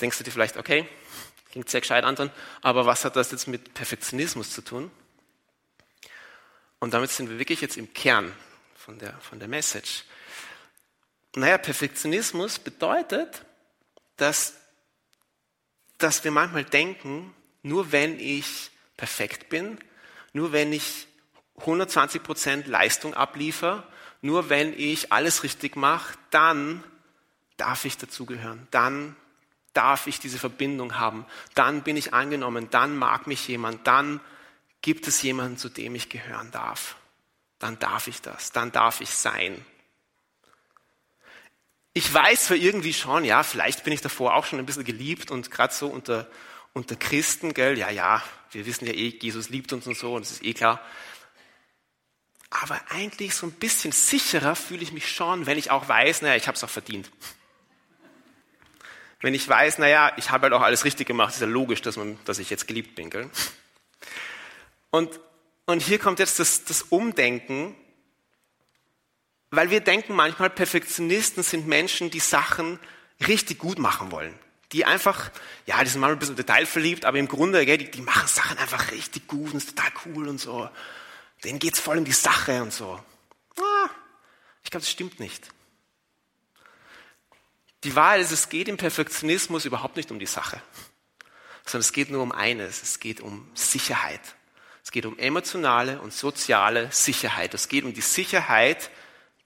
Denkst 0.00 0.18
du 0.18 0.24
dir 0.24 0.30
vielleicht, 0.30 0.56
okay, 0.56 0.88
klingt 1.54 1.70
sehr 1.70 1.82
gescheit, 1.82 2.02
Anton, 2.02 2.32
aber 2.62 2.84
was 2.84 3.04
hat 3.04 3.14
das 3.14 3.30
jetzt 3.30 3.46
mit 3.46 3.74
Perfektionismus 3.74 4.50
zu 4.50 4.60
tun? 4.60 4.90
Und 6.80 6.94
damit 6.94 7.10
sind 7.10 7.30
wir 7.30 7.38
wirklich 7.38 7.60
jetzt 7.60 7.76
im 7.76 7.94
Kern 7.94 8.32
von 8.74 8.98
der, 8.98 9.12
von 9.20 9.38
der 9.38 9.46
Message. 9.46 10.02
Naja, 11.36 11.56
Perfektionismus 11.58 12.58
bedeutet, 12.58 13.44
dass, 14.16 14.54
dass 15.98 16.24
wir 16.24 16.32
manchmal 16.32 16.64
denken, 16.64 17.32
nur 17.62 17.92
wenn 17.92 18.18
ich 18.18 18.72
perfekt 18.96 19.48
bin, 19.48 19.78
nur 20.32 20.50
wenn 20.50 20.72
ich 20.72 21.06
120 21.58 22.20
Prozent 22.24 22.66
Leistung 22.66 23.14
abliefere, 23.14 23.86
nur 24.22 24.48
wenn 24.48 24.76
ich 24.76 25.12
alles 25.12 25.44
richtig 25.44 25.76
mache, 25.76 26.18
dann 26.30 26.82
darf 27.58 27.84
ich 27.84 27.96
dazugehören, 27.96 28.66
dann 28.72 29.14
darf 29.74 30.06
ich 30.06 30.18
diese 30.20 30.38
Verbindung 30.38 30.98
haben, 30.98 31.26
dann 31.54 31.82
bin 31.82 31.96
ich 31.96 32.14
angenommen, 32.14 32.68
dann 32.70 32.96
mag 32.96 33.26
mich 33.26 33.46
jemand, 33.48 33.86
dann 33.86 34.20
gibt 34.82 35.06
es 35.08 35.22
jemanden, 35.22 35.58
zu 35.58 35.68
dem 35.68 35.94
ich 35.94 36.08
gehören 36.08 36.50
darf. 36.50 36.96
Dann 37.58 37.78
darf 37.78 38.06
ich 38.06 38.20
das, 38.20 38.52
dann 38.52 38.72
darf 38.72 39.00
ich 39.00 39.10
sein. 39.10 39.64
Ich 41.92 42.12
weiß 42.12 42.46
zwar 42.46 42.56
irgendwie 42.56 42.92
schon, 42.92 43.24
ja, 43.24 43.42
vielleicht 43.42 43.84
bin 43.84 43.92
ich 43.92 44.00
davor 44.00 44.34
auch 44.34 44.46
schon 44.46 44.58
ein 44.58 44.66
bisschen 44.66 44.84
geliebt 44.84 45.30
und 45.30 45.50
gerade 45.50 45.72
so 45.72 45.86
unter, 45.86 46.28
unter 46.72 46.96
Christen, 46.96 47.54
gell, 47.54 47.78
ja, 47.78 47.90
ja, 47.90 48.22
wir 48.50 48.66
wissen 48.66 48.86
ja 48.86 48.92
eh, 48.92 49.16
Jesus 49.20 49.48
liebt 49.48 49.72
uns 49.72 49.86
und 49.86 49.96
so 49.96 50.14
und 50.14 50.22
es 50.22 50.32
ist 50.32 50.44
eh 50.44 50.54
klar 50.54 50.80
aber 52.62 52.80
eigentlich 52.90 53.34
so 53.34 53.46
ein 53.46 53.52
bisschen 53.52 53.90
sicherer 53.90 54.54
fühle 54.54 54.82
ich 54.82 54.92
mich 54.92 55.10
schon, 55.10 55.46
wenn 55.46 55.58
ich 55.58 55.72
auch 55.72 55.88
weiß, 55.88 56.22
naja, 56.22 56.36
ich 56.36 56.46
habe 56.46 56.56
es 56.56 56.62
auch 56.62 56.70
verdient. 56.70 57.10
Wenn 59.24 59.32
ich 59.34 59.48
weiß, 59.48 59.78
naja, 59.78 60.12
ich 60.16 60.30
habe 60.30 60.44
halt 60.44 60.52
auch 60.52 60.60
alles 60.60 60.84
richtig 60.84 61.06
gemacht, 61.06 61.32
ist 61.32 61.40
ja 61.40 61.46
logisch, 61.46 61.80
dass, 61.80 61.96
man, 61.96 62.18
dass 62.26 62.38
ich 62.38 62.50
jetzt 62.50 62.66
geliebt 62.66 62.94
bin. 62.94 63.08
Gell? 63.08 63.30
Und, 64.90 65.18
und 65.66 65.80
hier 65.80 65.98
kommt 65.98 66.18
jetzt 66.18 66.38
das, 66.38 66.64
das 66.64 66.82
Umdenken, 66.82 67.74
weil 69.50 69.70
wir 69.70 69.80
denken 69.80 70.14
manchmal, 70.14 70.50
Perfektionisten 70.50 71.42
sind 71.42 71.66
Menschen, 71.66 72.10
die 72.10 72.20
Sachen 72.20 72.78
richtig 73.26 73.58
gut 73.58 73.78
machen 73.78 74.10
wollen. 74.10 74.34
Die 74.72 74.84
einfach, 74.84 75.30
ja, 75.66 75.82
die 75.82 75.88
sind 75.88 76.00
manchmal 76.00 76.16
ein 76.16 76.18
bisschen 76.18 76.36
detailverliebt, 76.36 77.04
aber 77.04 77.18
im 77.18 77.28
Grunde, 77.28 77.64
gell, 77.64 77.78
die, 77.78 77.90
die 77.90 78.02
machen 78.02 78.28
Sachen 78.28 78.58
einfach 78.58 78.90
richtig 78.90 79.26
gut 79.26 79.52
und 79.52 79.56
ist 79.56 79.76
total 79.76 79.92
cool 80.04 80.28
und 80.28 80.38
so 80.38 80.68
denen 81.44 81.58
geht 81.58 81.74
es 81.74 81.80
voll 81.80 81.98
um 81.98 82.04
die 82.04 82.12
Sache 82.12 82.62
und 82.62 82.72
so. 82.72 83.00
Ah, 83.58 83.90
ich 84.62 84.70
glaube, 84.70 84.82
das 84.82 84.90
stimmt 84.90 85.20
nicht. 85.20 85.48
Die 87.84 87.94
Wahrheit 87.94 88.22
ist, 88.22 88.32
es 88.32 88.48
geht 88.48 88.68
im 88.68 88.78
Perfektionismus 88.78 89.66
überhaupt 89.66 89.96
nicht 89.96 90.10
um 90.10 90.18
die 90.18 90.26
Sache, 90.26 90.60
sondern 91.64 91.80
es 91.80 91.92
geht 91.92 92.10
nur 92.10 92.22
um 92.22 92.32
eines, 92.32 92.82
es 92.82 92.98
geht 92.98 93.20
um 93.20 93.50
Sicherheit. 93.54 94.20
Es 94.82 94.90
geht 94.90 95.06
um 95.06 95.18
emotionale 95.18 96.00
und 96.00 96.12
soziale 96.12 96.90
Sicherheit. 96.92 97.54
Es 97.54 97.68
geht 97.68 97.84
um 97.84 97.94
die 97.94 98.02
Sicherheit, 98.02 98.90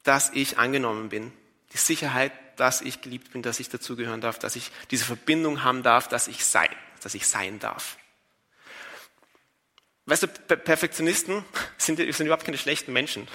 dass 0.02 0.30
ich 0.30 0.58
angenommen 0.58 1.08
bin. 1.08 1.32
Die 1.72 1.78
Sicherheit, 1.78 2.32
dass 2.56 2.80
ich 2.80 3.02
geliebt 3.02 3.32
bin, 3.32 3.42
dass 3.42 3.60
ich 3.60 3.68
dazugehören 3.68 4.20
darf, 4.20 4.38
dass 4.38 4.56
ich 4.56 4.70
diese 4.90 5.04
Verbindung 5.04 5.62
haben 5.62 5.82
darf, 5.82 6.08
dass 6.08 6.26
ich 6.26 6.44
sein, 6.44 6.70
dass 7.02 7.14
ich 7.14 7.26
sein 7.26 7.58
darf. 7.60 7.98
Weißt 10.06 10.22
du, 10.22 10.28
Perfektionisten 10.28 11.44
sind, 11.76 11.98
sind 11.98 12.26
überhaupt 12.26 12.44
keine 12.44 12.58
schlechten 12.58 12.92
Menschen. 12.92 13.28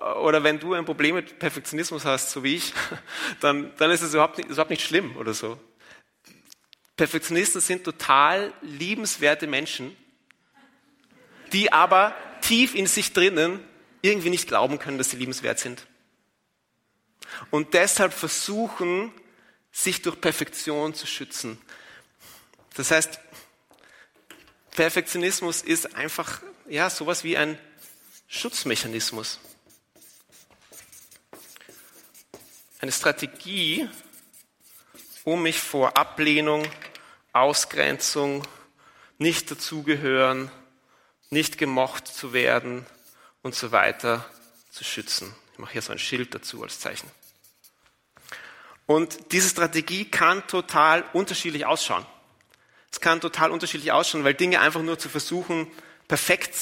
Oder 0.00 0.42
wenn 0.42 0.58
du 0.58 0.72
ein 0.74 0.86
Problem 0.86 1.16
mit 1.16 1.38
Perfektionismus 1.38 2.04
hast, 2.04 2.30
so 2.30 2.42
wie 2.42 2.56
ich, 2.56 2.72
dann, 3.40 3.72
dann 3.76 3.90
ist 3.90 4.02
es 4.02 4.14
überhaupt 4.14 4.38
nicht, 4.38 4.48
überhaupt 4.48 4.70
nicht 4.70 4.84
schlimm 4.84 5.16
oder 5.16 5.34
so. 5.34 5.58
Perfektionisten 6.96 7.60
sind 7.60 7.84
total 7.84 8.52
liebenswerte 8.62 9.46
Menschen, 9.46 9.96
die 11.52 11.72
aber 11.72 12.14
tief 12.40 12.74
in 12.74 12.86
sich 12.86 13.12
drinnen 13.12 13.62
irgendwie 14.02 14.30
nicht 14.30 14.48
glauben 14.48 14.78
können, 14.78 14.98
dass 14.98 15.10
sie 15.10 15.16
liebenswert 15.16 15.58
sind. 15.58 15.86
Und 17.50 17.74
deshalb 17.74 18.12
versuchen, 18.12 19.12
sich 19.72 20.02
durch 20.02 20.20
Perfektion 20.20 20.94
zu 20.94 21.06
schützen. 21.06 21.58
Das 22.74 22.90
heißt, 22.90 23.20
Perfektionismus 24.72 25.62
ist 25.62 25.94
einfach 25.94 26.42
ja 26.68 26.88
sowas 26.88 27.24
wie 27.24 27.36
ein 27.36 27.58
Schutzmechanismus. 28.28 29.40
Eine 32.82 32.92
Strategie, 32.92 33.86
um 35.24 35.42
mich 35.42 35.60
vor 35.60 35.98
Ablehnung, 35.98 36.66
Ausgrenzung, 37.34 38.42
nicht 39.18 39.50
dazugehören, 39.50 40.50
nicht 41.28 41.58
gemocht 41.58 42.08
zu 42.08 42.32
werden 42.32 42.86
und 43.42 43.54
so 43.54 43.70
weiter 43.70 44.24
zu 44.70 44.82
schützen. 44.82 45.34
Ich 45.52 45.58
mache 45.58 45.72
hier 45.72 45.82
so 45.82 45.92
ein 45.92 45.98
Schild 45.98 46.34
dazu 46.34 46.62
als 46.62 46.80
Zeichen. 46.80 47.10
Und 48.86 49.30
diese 49.32 49.50
Strategie 49.50 50.06
kann 50.06 50.46
total 50.46 51.04
unterschiedlich 51.12 51.66
ausschauen. 51.66 52.06
Es 52.90 52.98
kann 52.98 53.20
total 53.20 53.50
unterschiedlich 53.50 53.92
ausschauen, 53.92 54.24
weil 54.24 54.32
Dinge 54.32 54.58
einfach 54.58 54.80
nur 54.80 54.98
zu 54.98 55.10
versuchen, 55.10 55.70
perfekt 56.08 56.54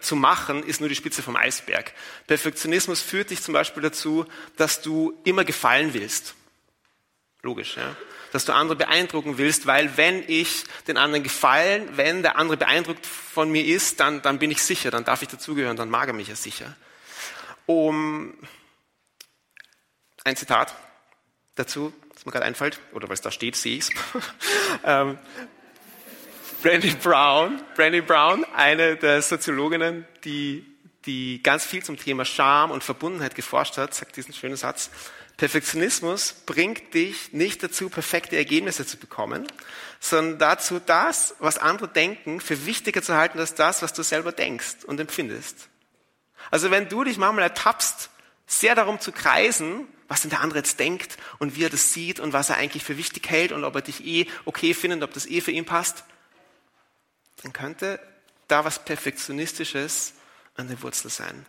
zu 0.00 0.14
machen, 0.14 0.62
ist 0.62 0.80
nur 0.80 0.88
die 0.88 0.94
Spitze 0.94 1.22
vom 1.22 1.36
Eisberg. 1.36 1.92
Perfektionismus 2.26 3.00
führt 3.00 3.30
dich 3.30 3.42
zum 3.42 3.54
Beispiel 3.54 3.82
dazu, 3.82 4.24
dass 4.56 4.82
du 4.82 5.18
immer 5.24 5.44
gefallen 5.44 5.94
willst. 5.94 6.34
Logisch, 7.42 7.76
ja. 7.76 7.96
Dass 8.32 8.44
du 8.44 8.52
andere 8.52 8.76
beeindrucken 8.76 9.36
willst, 9.36 9.66
weil 9.66 9.96
wenn 9.96 10.24
ich 10.28 10.64
den 10.86 10.96
anderen 10.96 11.22
gefallen, 11.22 11.88
wenn 11.96 12.22
der 12.22 12.36
andere 12.36 12.56
beeindruckt 12.56 13.04
von 13.04 13.50
mir 13.50 13.64
ist, 13.64 14.00
dann, 14.00 14.22
dann 14.22 14.38
bin 14.38 14.50
ich 14.50 14.62
sicher, 14.62 14.90
dann 14.90 15.04
darf 15.04 15.22
ich 15.22 15.28
dazugehören, 15.28 15.76
dann 15.76 15.90
mag 15.90 16.08
er 16.08 16.14
mich 16.14 16.28
ja 16.28 16.36
sicher. 16.36 16.76
Um 17.66 18.36
ein 20.24 20.36
Zitat 20.36 20.74
dazu, 21.54 21.92
was 22.12 22.24
mir 22.26 22.32
gerade 22.32 22.46
einfällt, 22.46 22.80
oder 22.92 23.08
weil 23.08 23.14
es 23.14 23.20
da 23.20 23.30
steht, 23.30 23.56
sehe 23.56 23.78
ich 23.78 23.84
es. 23.84 23.90
ähm, 24.84 25.18
Brandy 26.64 26.94
Brown, 26.94 27.60
Brandy 27.74 28.00
Brown, 28.00 28.42
eine 28.56 28.96
der 28.96 29.20
Soziologinnen, 29.20 30.06
die, 30.24 30.64
die 31.04 31.42
ganz 31.42 31.66
viel 31.66 31.84
zum 31.84 31.98
Thema 31.98 32.24
Scham 32.24 32.70
und 32.70 32.82
Verbundenheit 32.82 33.34
geforscht 33.34 33.76
hat, 33.76 33.92
sagt 33.92 34.16
diesen 34.16 34.32
schönen 34.32 34.56
Satz. 34.56 34.88
Perfektionismus 35.36 36.32
bringt 36.46 36.94
dich 36.94 37.34
nicht 37.34 37.62
dazu, 37.62 37.90
perfekte 37.90 38.38
Ergebnisse 38.38 38.86
zu 38.86 38.96
bekommen, 38.96 39.46
sondern 40.00 40.38
dazu, 40.38 40.80
das, 40.80 41.34
was 41.38 41.58
andere 41.58 41.88
denken, 41.88 42.40
für 42.40 42.64
wichtiger 42.64 43.02
zu 43.02 43.14
halten 43.14 43.38
als 43.38 43.54
das, 43.54 43.82
was 43.82 43.92
du 43.92 44.02
selber 44.02 44.32
denkst 44.32 44.84
und 44.86 44.98
empfindest. 44.98 45.68
Also 46.50 46.70
wenn 46.70 46.88
du 46.88 47.04
dich 47.04 47.18
manchmal 47.18 47.42
ertappst, 47.42 48.08
sehr 48.46 48.74
darum 48.74 49.00
zu 49.00 49.12
kreisen, 49.12 49.86
was 50.08 50.22
denn 50.22 50.30
der 50.30 50.40
andere 50.40 50.60
jetzt 50.60 50.80
denkt 50.80 51.18
und 51.38 51.56
wie 51.56 51.64
er 51.64 51.70
das 51.70 51.92
sieht 51.92 52.20
und 52.20 52.32
was 52.32 52.48
er 52.48 52.56
eigentlich 52.56 52.84
für 52.84 52.96
wichtig 52.96 53.28
hält 53.28 53.52
und 53.52 53.64
ob 53.64 53.74
er 53.74 53.82
dich 53.82 54.02
eh 54.06 54.28
okay 54.46 54.72
findet, 54.72 55.02
ob 55.02 55.12
das 55.12 55.26
eh 55.26 55.42
für 55.42 55.50
ihn 55.50 55.66
passt, 55.66 56.04
dann 57.44 57.52
könnte 57.52 58.00
da 58.48 58.64
was 58.64 58.84
Perfektionistisches 58.84 60.14
an 60.54 60.68
der 60.68 60.80
Wurzel 60.82 61.10
sein. 61.10 61.46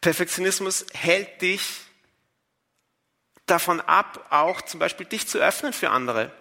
Perfektionismus 0.00 0.86
hält 0.92 1.42
dich 1.42 1.60
davon 3.46 3.80
ab, 3.80 4.26
auch 4.30 4.62
zum 4.62 4.78
Beispiel 4.78 5.06
dich 5.06 5.26
zu 5.26 5.38
öffnen 5.38 5.72
für 5.72 5.90
andere, 5.90 6.32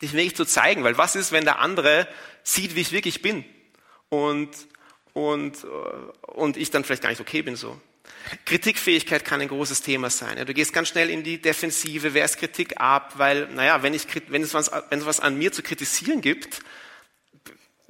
dich 0.00 0.14
wirklich 0.14 0.36
zu 0.36 0.46
zeigen, 0.46 0.84
weil 0.84 0.96
was 0.96 1.16
ist, 1.16 1.32
wenn 1.32 1.44
der 1.44 1.58
andere 1.58 2.08
sieht, 2.42 2.74
wie 2.74 2.80
ich 2.80 2.92
wirklich 2.92 3.20
bin 3.20 3.44
und, 4.08 4.50
und, 5.12 5.64
und 6.22 6.56
ich 6.56 6.70
dann 6.70 6.84
vielleicht 6.84 7.02
gar 7.02 7.10
nicht 7.10 7.20
okay 7.20 7.42
bin 7.42 7.56
so. 7.56 7.78
Kritikfähigkeit 8.46 9.24
kann 9.24 9.42
ein 9.42 9.48
großes 9.48 9.82
Thema 9.82 10.08
sein. 10.08 10.44
Du 10.46 10.54
gehst 10.54 10.72
ganz 10.72 10.88
schnell 10.88 11.10
in 11.10 11.24
die 11.24 11.40
Defensive, 11.42 12.14
wehrst 12.14 12.38
Kritik 12.38 12.80
ab, 12.80 13.14
weil, 13.16 13.48
naja, 13.48 13.82
wenn, 13.82 13.92
ich, 13.92 14.06
wenn, 14.28 14.42
es 14.42 14.54
was, 14.54 14.70
wenn 14.88 15.00
es 15.00 15.06
was 15.06 15.20
an 15.20 15.36
mir 15.36 15.52
zu 15.52 15.62
kritisieren 15.62 16.22
gibt, 16.22 16.62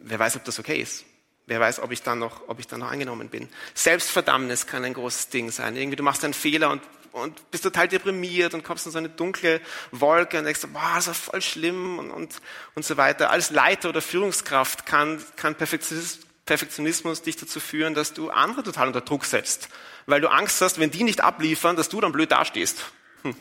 wer 0.05 0.19
weiß, 0.19 0.37
ob 0.37 0.45
das 0.45 0.59
okay 0.59 0.79
ist. 0.79 1.05
Wer 1.47 1.61
weiß, 1.61 1.81
ob 1.81 1.93
ich 1.93 2.03
dann 2.03 2.19
noch, 2.19 2.49
ob 2.49 2.59
ich 2.59 2.67
dann 2.67 2.81
noch 2.81 2.91
angenommen 2.91 3.29
bin. 3.29 3.49
Selbstverdammnis 3.75 4.67
kann 4.67 4.85
ein 4.85 4.95
großes 4.95 5.29
Ding 5.29 5.51
sein. 5.51 5.77
Irgendwie, 5.77 5.97
du 5.97 6.03
machst 6.03 6.25
einen 6.25 6.33
Fehler 6.33 6.71
und, 6.71 6.83
und 7.13 7.51
bist 7.51 7.65
total 7.65 7.87
deprimiert 7.87 8.55
und 8.55 8.65
kommst 8.65 8.87
in 8.87 8.93
so 8.93 8.99
eine 8.99 9.11
dunkle 9.11 9.61
Wolke 9.91 10.39
und 10.39 10.45
denkst, 10.45 10.63
boah, 10.73 10.97
ist 10.99 11.09
voll 11.15 11.43
schlimm 11.43 11.99
und, 11.99 12.11
und, 12.11 12.41
und 12.75 12.85
so 12.85 12.97
weiter. 12.97 13.31
Als 13.31 13.51
Leiter 13.51 13.91
oder 13.91 14.01
Führungskraft 14.01 14.87
kann, 14.87 15.23
kann 15.37 15.55
Perfektionismus 15.55 17.21
dich 17.21 17.37
dazu 17.37 17.61
führen, 17.61 17.93
dass 17.93 18.15
du 18.15 18.31
andere 18.31 18.63
total 18.63 18.87
unter 18.87 19.03
Druck 19.03 19.27
setzt. 19.27 19.69
Weil 20.07 20.23
du 20.23 20.29
Angst 20.29 20.61
hast, 20.63 20.79
wenn 20.79 20.91
die 20.91 21.05
nicht 21.05 21.21
abliefern, 21.21 21.77
dass 21.77 21.91
du 21.91 22.01
dann 22.01 22.13
blöd 22.13 22.33
dastehst. 22.33 22.85
Hm. 23.23 23.37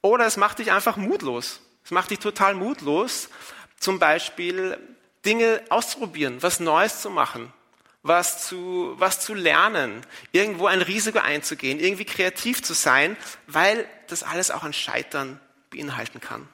Oder 0.00 0.26
es 0.26 0.36
macht 0.36 0.60
dich 0.60 0.70
einfach 0.70 0.96
mutlos. 0.96 1.60
Es 1.84 1.90
macht 1.90 2.10
dich 2.10 2.18
total 2.18 2.54
mutlos, 2.54 3.28
zum 3.78 3.98
Beispiel 3.98 4.78
Dinge 5.24 5.62
auszuprobieren, 5.68 6.42
was 6.42 6.60
Neues 6.60 7.02
zu 7.02 7.10
machen, 7.10 7.52
was 8.02 8.46
zu, 8.46 8.94
was 8.98 9.20
zu 9.20 9.34
lernen, 9.34 10.06
irgendwo 10.32 10.66
ein 10.66 10.80
Risiko 10.80 11.18
einzugehen, 11.18 11.80
irgendwie 11.80 12.04
kreativ 12.04 12.62
zu 12.62 12.72
sein, 12.72 13.16
weil 13.46 13.88
das 14.06 14.22
alles 14.22 14.50
auch 14.50 14.62
ein 14.62 14.72
Scheitern 14.72 15.40
beinhalten 15.70 16.20
kann. 16.20 16.48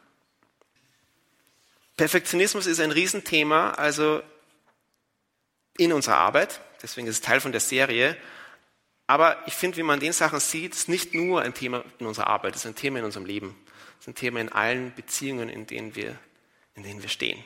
Perfektionismus 1.97 2.67
ist 2.67 2.81
ein 2.81 2.91
Riesenthema, 2.91 3.73
also 3.73 4.23
in 5.77 5.93
unserer 5.93 6.17
Arbeit, 6.17 6.61
deswegen 6.83 7.07
ist 7.07 7.17
es 7.17 7.21
Teil 7.21 7.41
von 7.41 7.53
der 7.53 7.61
Serie. 7.61 8.17
Aber 9.07 9.37
ich 9.47 9.55
finde, 9.55 9.77
wie 9.77 9.83
man 9.83 10.01
den 10.01 10.13
Sachen 10.13 10.41
sieht, 10.41 10.75
ist 10.75 10.89
nicht 10.89 11.13
nur 11.13 11.43
ein 11.43 11.55
Thema 11.55 11.85
in 11.99 12.07
unserer 12.07 12.29
Arbeit, 12.29 12.55
es 12.55 12.63
ist 12.63 12.67
ein 12.67 12.75
Thema 12.75 12.99
in 13.01 13.05
unserem 13.05 13.27
Leben. 13.27 13.55
Es 13.99 14.07
ist 14.07 14.09
ein 14.09 14.15
Thema 14.15 14.41
in 14.41 14.51
allen 14.51 14.95
Beziehungen, 14.95 15.49
in 15.49 15.67
denen 15.67 15.95
wir 15.95 16.19
in 16.75 16.83
denen 16.83 17.03
wir 17.03 17.09
stehen. 17.09 17.45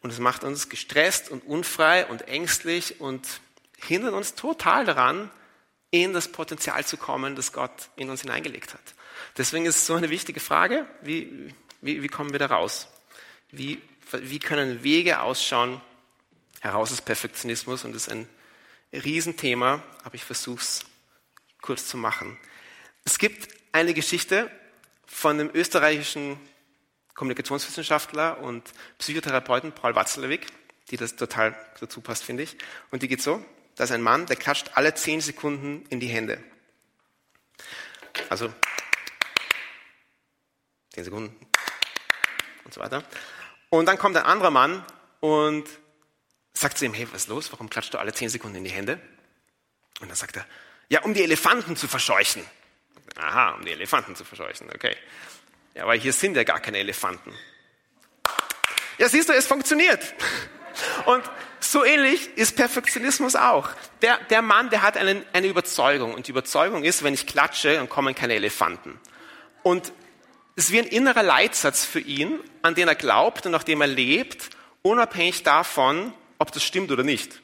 Und 0.00 0.10
es 0.10 0.18
macht 0.18 0.44
uns 0.44 0.68
gestresst 0.68 1.30
und 1.30 1.46
unfrei 1.46 2.06
und 2.06 2.28
ängstlich 2.28 3.00
und 3.00 3.40
hindert 3.78 4.12
uns 4.12 4.34
total 4.34 4.84
daran, 4.84 5.30
in 5.90 6.12
das 6.12 6.28
Potenzial 6.28 6.84
zu 6.84 6.96
kommen, 6.96 7.36
das 7.36 7.52
Gott 7.52 7.88
in 7.96 8.10
uns 8.10 8.22
hineingelegt 8.22 8.74
hat. 8.74 8.82
Deswegen 9.36 9.64
ist 9.64 9.76
es 9.76 9.86
so 9.86 9.94
eine 9.94 10.10
wichtige 10.10 10.40
Frage, 10.40 10.86
wie, 11.02 11.54
wie, 11.80 12.02
wie 12.02 12.08
kommen 12.08 12.32
wir 12.32 12.38
da 12.38 12.46
raus? 12.46 12.88
Wie, 13.50 13.80
wie 14.12 14.40
können 14.40 14.82
Wege 14.82 15.20
ausschauen 15.20 15.80
heraus 16.60 16.92
aus 16.92 17.00
Perfektionismus? 17.00 17.84
Und 17.84 17.94
das 17.94 18.08
ist 18.08 18.12
ein 18.12 18.28
Riesenthema, 18.92 19.82
aber 20.02 20.14
ich 20.16 20.24
versuche 20.24 20.60
es 20.60 20.84
kurz 21.60 21.86
zu 21.86 21.96
machen. 21.96 22.38
Es 23.04 23.18
gibt 23.18 23.48
eine 23.72 23.94
Geschichte 23.94 24.50
von 25.06 25.38
einem 25.38 25.50
österreichischen 25.54 26.38
Kommunikationswissenschaftler 27.14 28.38
und 28.40 28.72
Psychotherapeuten 28.98 29.72
Paul 29.72 29.94
Watzlawick, 29.94 30.46
die 30.90 30.96
das 30.96 31.16
total 31.16 31.56
dazu 31.80 32.00
passt, 32.00 32.24
finde 32.24 32.42
ich. 32.42 32.56
Und 32.90 33.02
die 33.02 33.08
geht 33.08 33.22
so, 33.22 33.44
da 33.76 33.84
ist 33.84 33.92
ein 33.92 34.02
Mann, 34.02 34.26
der 34.26 34.36
klatscht 34.36 34.72
alle 34.74 34.94
zehn 34.94 35.20
Sekunden 35.20 35.84
in 35.88 36.00
die 36.00 36.08
Hände. 36.08 36.42
Also 38.28 38.52
zehn 40.92 41.04
Sekunden 41.04 41.34
und 42.64 42.74
so 42.74 42.80
weiter. 42.80 43.04
Und 43.70 43.86
dann 43.86 43.98
kommt 43.98 44.16
ein 44.16 44.24
anderer 44.24 44.50
Mann 44.50 44.84
und 45.20 45.68
sagt 46.52 46.78
zu 46.78 46.84
ihm, 46.84 46.94
hey, 46.94 47.08
was 47.10 47.22
ist 47.22 47.28
los? 47.28 47.50
Warum 47.52 47.68
klatscht 47.68 47.94
du 47.94 47.98
alle 47.98 48.12
zehn 48.12 48.28
Sekunden 48.28 48.56
in 48.58 48.64
die 48.64 48.70
Hände? 48.70 49.00
Und 50.00 50.08
dann 50.08 50.16
sagt 50.16 50.36
er, 50.36 50.46
ja, 50.88 51.02
um 51.02 51.14
die 51.14 51.22
Elefanten 51.22 51.76
zu 51.76 51.88
verscheuchen. 51.88 52.44
Aha, 53.16 53.52
um 53.52 53.64
die 53.64 53.72
Elefanten 53.72 54.16
zu 54.16 54.24
verscheuchen, 54.24 54.68
okay. 54.74 54.96
Ja, 55.74 55.82
aber 55.84 55.94
hier 55.94 56.12
sind 56.12 56.36
ja 56.36 56.44
gar 56.44 56.60
keine 56.60 56.78
Elefanten. 56.78 57.32
Ja, 58.98 59.08
siehst 59.08 59.28
du, 59.28 59.32
es 59.32 59.46
funktioniert. 59.46 60.14
Und 61.06 61.22
so 61.60 61.84
ähnlich 61.84 62.36
ist 62.36 62.56
Perfektionismus 62.56 63.34
auch. 63.36 63.70
Der, 64.02 64.18
der 64.30 64.42
Mann, 64.42 64.70
der 64.70 64.82
hat 64.82 64.96
einen, 64.96 65.24
eine 65.32 65.46
Überzeugung. 65.46 66.14
Und 66.14 66.26
die 66.26 66.30
Überzeugung 66.30 66.84
ist, 66.84 67.02
wenn 67.02 67.14
ich 67.14 67.26
klatsche, 67.26 67.74
dann 67.74 67.88
kommen 67.88 68.14
keine 68.14 68.34
Elefanten. 68.34 69.00
Und 69.62 69.92
es 70.56 70.66
ist 70.66 70.72
wie 70.72 70.78
ein 70.78 70.86
innerer 70.86 71.22
Leitsatz 71.22 71.84
für 71.84 72.00
ihn, 72.00 72.38
an 72.62 72.74
den 72.74 72.86
er 72.86 72.94
glaubt 72.94 73.46
und 73.46 73.52
nach 73.52 73.64
dem 73.64 73.80
er 73.80 73.88
lebt, 73.88 74.50
unabhängig 74.82 75.42
davon, 75.42 76.12
ob 76.38 76.52
das 76.52 76.62
stimmt 76.62 76.92
oder 76.92 77.02
nicht. 77.02 77.40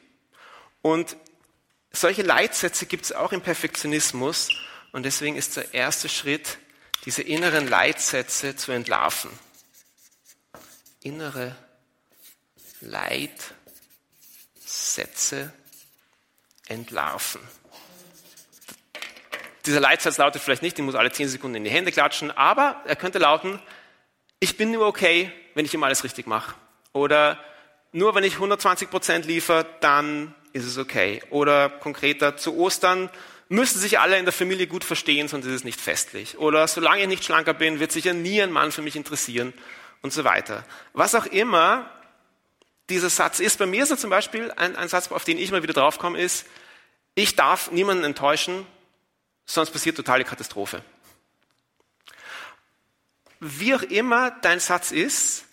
Und 0.83 1.17
solche 1.91 2.23
Leitsätze 2.23 2.87
gibt 2.87 3.07
es 3.07 3.13
auch 3.13 3.33
im 3.33 3.41
Perfektionismus. 3.41 4.49
Und 4.93 5.05
deswegen 5.05 5.37
ist 5.37 5.57
der 5.57 5.75
erste 5.75 6.09
Schritt, 6.09 6.59
diese 7.05 7.23
inneren 7.23 7.69
Leitsätze 7.69 8.57
zu 8.57 8.73
entlarven. 8.73 9.31
Innere 11.03 11.57
Leitsätze 12.81 13.41
entlarven. 16.69 17.41
Dieser 19.67 19.81
Leitsatz 19.81 20.17
lautet 20.19 20.41
vielleicht 20.43 20.63
nicht, 20.63 20.79
ich 20.79 20.85
muss 20.85 20.95
alle 20.95 21.13
zehn 21.13 21.29
Sekunden 21.29 21.57
in 21.57 21.65
die 21.65 21.71
Hände 21.71 21.93
klatschen, 21.93 22.31
aber 22.31 22.83
er 22.87 22.97
könnte 22.97 23.19
lauten, 23.19 23.61
ich 24.39 24.57
bin 24.57 24.71
nur 24.71 24.87
okay, 24.87 25.31
wenn 25.55 25.67
ich 25.67 25.75
immer 25.75 25.87
alles 25.87 26.03
richtig 26.05 26.27
mache. 26.27 26.55
Oder 26.93 27.39
nur 27.93 28.15
wenn 28.15 28.25
ich 28.25 28.35
120 28.35 28.89
Prozent 28.89 29.27
liefere, 29.27 29.67
dann 29.81 30.35
ist 30.53 30.65
es 30.65 30.79
okay. 30.79 31.23
Oder 31.31 31.69
konkreter 31.69 32.37
zu 32.37 32.57
Ostern, 32.57 33.11
müssen 33.51 33.81
sich 33.81 33.99
alle 33.99 34.17
in 34.17 34.25
der 34.25 34.33
Familie 34.33 34.69
gut 34.69 34.85
verstehen, 34.85 35.27
sonst 35.27 35.45
ist 35.45 35.53
es 35.53 35.65
nicht 35.65 35.81
festlich. 35.81 36.39
Oder 36.39 36.69
solange 36.69 37.03
ich 37.03 37.09
nicht 37.09 37.25
schlanker 37.25 37.53
bin, 37.53 37.81
wird 37.81 37.91
sicher 37.91 38.15
nie 38.15 38.41
ein 38.41 38.53
Mann 38.53 38.71
für 38.71 38.81
mich 38.81 38.95
interessieren 38.95 39.53
und 40.03 40.13
so 40.13 40.23
weiter. 40.23 40.65
Was 40.93 41.17
auch 41.17 41.27
immer 41.27 41.91
dieser 42.89 43.11
Satz 43.11 43.41
ist, 43.41 43.59
bei 43.59 43.67
mir 43.67 43.83
ist 43.83 43.91
er 43.91 43.99
zum 43.99 44.09
Beispiel 44.09 44.53
ein, 44.53 44.77
ein 44.77 44.89
Satz, 44.89 45.11
auf 45.11 45.25
den 45.25 45.37
ich 45.37 45.51
mal 45.51 45.65
wieder 45.65 45.73
draufkomme, 45.73 46.21
ist, 46.21 46.47
ich 47.17 47.35
darf 47.35 47.73
niemanden 47.73 48.05
enttäuschen, 48.05 48.65
sonst 49.47 49.73
passiert 49.73 49.97
totale 49.97 50.25
Katastrophe. 50.25 50.85
Wie 53.41 53.75
auch 53.75 53.83
immer 53.83 54.31
dein 54.43 54.61
Satz 54.61 54.93
ist, 54.93 55.45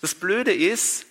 das 0.00 0.16
Blöde 0.16 0.52
ist, 0.52 1.06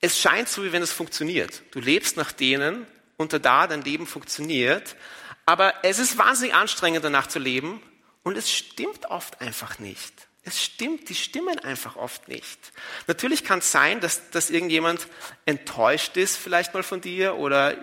es 0.00 0.18
scheint 0.18 0.48
so, 0.48 0.64
wie 0.64 0.72
wenn 0.72 0.82
es 0.82 0.92
funktioniert. 0.92 1.62
Du 1.72 1.80
lebst 1.80 2.16
nach 2.16 2.32
denen 2.32 2.86
unter 3.20 3.38
da 3.38 3.66
dein 3.66 3.82
Leben 3.82 4.06
funktioniert. 4.06 4.96
Aber 5.44 5.74
es 5.82 5.98
ist 5.98 6.16
wahnsinnig 6.16 6.54
anstrengend, 6.54 7.04
danach 7.04 7.26
zu 7.26 7.38
leben. 7.38 7.82
Und 8.22 8.36
es 8.36 8.50
stimmt 8.50 9.06
oft 9.10 9.40
einfach 9.42 9.78
nicht. 9.78 10.12
Es 10.42 10.62
stimmt, 10.62 11.10
die 11.10 11.14
stimmen 11.14 11.58
einfach 11.58 11.96
oft 11.96 12.28
nicht. 12.28 12.58
Natürlich 13.06 13.44
kann 13.44 13.58
es 13.58 13.70
sein, 13.70 14.00
dass, 14.00 14.30
dass 14.30 14.48
irgendjemand 14.48 15.06
enttäuscht 15.44 16.16
ist 16.16 16.36
vielleicht 16.36 16.72
mal 16.72 16.82
von 16.82 17.02
dir 17.02 17.36
oder 17.36 17.76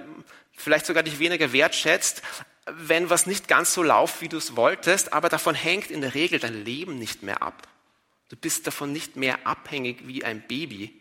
vielleicht 0.54 0.88
sogar 0.88 1.04
dich 1.04 1.20
weniger 1.20 1.54
wertschätzt, 1.54 2.24
wenn 2.66 3.12
was 3.12 3.28
nicht 3.28 3.48
ganz 3.48 3.76
so 3.76 3.84
läuft, 3.84 4.22
wie 4.22 4.30
du 4.30 4.38
es 4.38 4.56
wolltest, 4.56 5.14
aber 5.14 5.30
davon 5.30 5.54
hängt 5.54 5.92
in 5.92 6.02
der 6.02 6.16
Regel 6.16 6.40
dein 6.40 6.66
Leben 6.66 6.98
nicht 6.98 7.22
mehr 7.22 7.44
ab. 7.44 7.68
Du 8.30 8.36
bist 8.36 8.66
davon 8.66 8.92
nicht 8.92 9.16
mehr 9.16 9.46
abhängig 9.46 10.08
wie 10.08 10.24
ein 10.24 10.46
Baby 10.48 10.97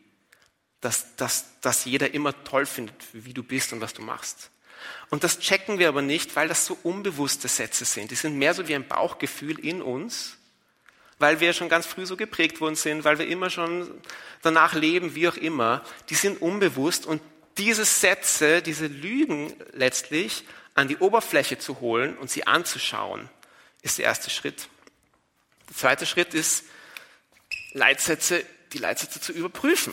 dass, 0.86 1.16
dass, 1.16 1.46
dass 1.62 1.84
jeder 1.84 2.14
immer 2.14 2.44
toll 2.44 2.64
findet, 2.64 2.94
wie 3.12 3.34
du 3.34 3.42
bist 3.42 3.72
und 3.72 3.80
was 3.80 3.92
du 3.92 4.02
machst. 4.02 4.52
Und 5.10 5.24
das 5.24 5.40
checken 5.40 5.80
wir 5.80 5.88
aber 5.88 6.00
nicht, 6.00 6.36
weil 6.36 6.46
das 6.46 6.64
so 6.64 6.78
unbewusste 6.84 7.48
Sätze 7.48 7.84
sind. 7.84 8.12
Die 8.12 8.14
sind 8.14 8.38
mehr 8.38 8.54
so 8.54 8.68
wie 8.68 8.74
ein 8.76 8.86
Bauchgefühl 8.86 9.58
in 9.58 9.82
uns, 9.82 10.36
weil 11.18 11.40
wir 11.40 11.54
schon 11.54 11.68
ganz 11.68 11.86
früh 11.86 12.06
so 12.06 12.16
geprägt 12.16 12.60
worden 12.60 12.76
sind, 12.76 13.02
weil 13.02 13.18
wir 13.18 13.26
immer 13.26 13.50
schon 13.50 13.90
danach 14.42 14.74
leben, 14.74 15.16
wie 15.16 15.26
auch 15.26 15.36
immer. 15.36 15.82
Die 16.08 16.14
sind 16.14 16.40
unbewusst 16.40 17.04
und 17.04 17.20
diese 17.58 17.84
Sätze, 17.84 18.62
diese 18.62 18.86
Lügen 18.86 19.52
letztlich 19.72 20.44
an 20.74 20.86
die 20.86 20.98
Oberfläche 20.98 21.58
zu 21.58 21.80
holen 21.80 22.16
und 22.16 22.30
sie 22.30 22.46
anzuschauen, 22.46 23.28
ist 23.82 23.98
der 23.98 24.04
erste 24.04 24.30
Schritt. 24.30 24.68
Der 25.68 25.76
zweite 25.76 26.06
Schritt 26.06 26.32
ist, 26.32 26.62
Leitsätze, 27.72 28.44
die 28.72 28.78
Leitsätze 28.78 29.20
zu 29.20 29.32
überprüfen. 29.32 29.92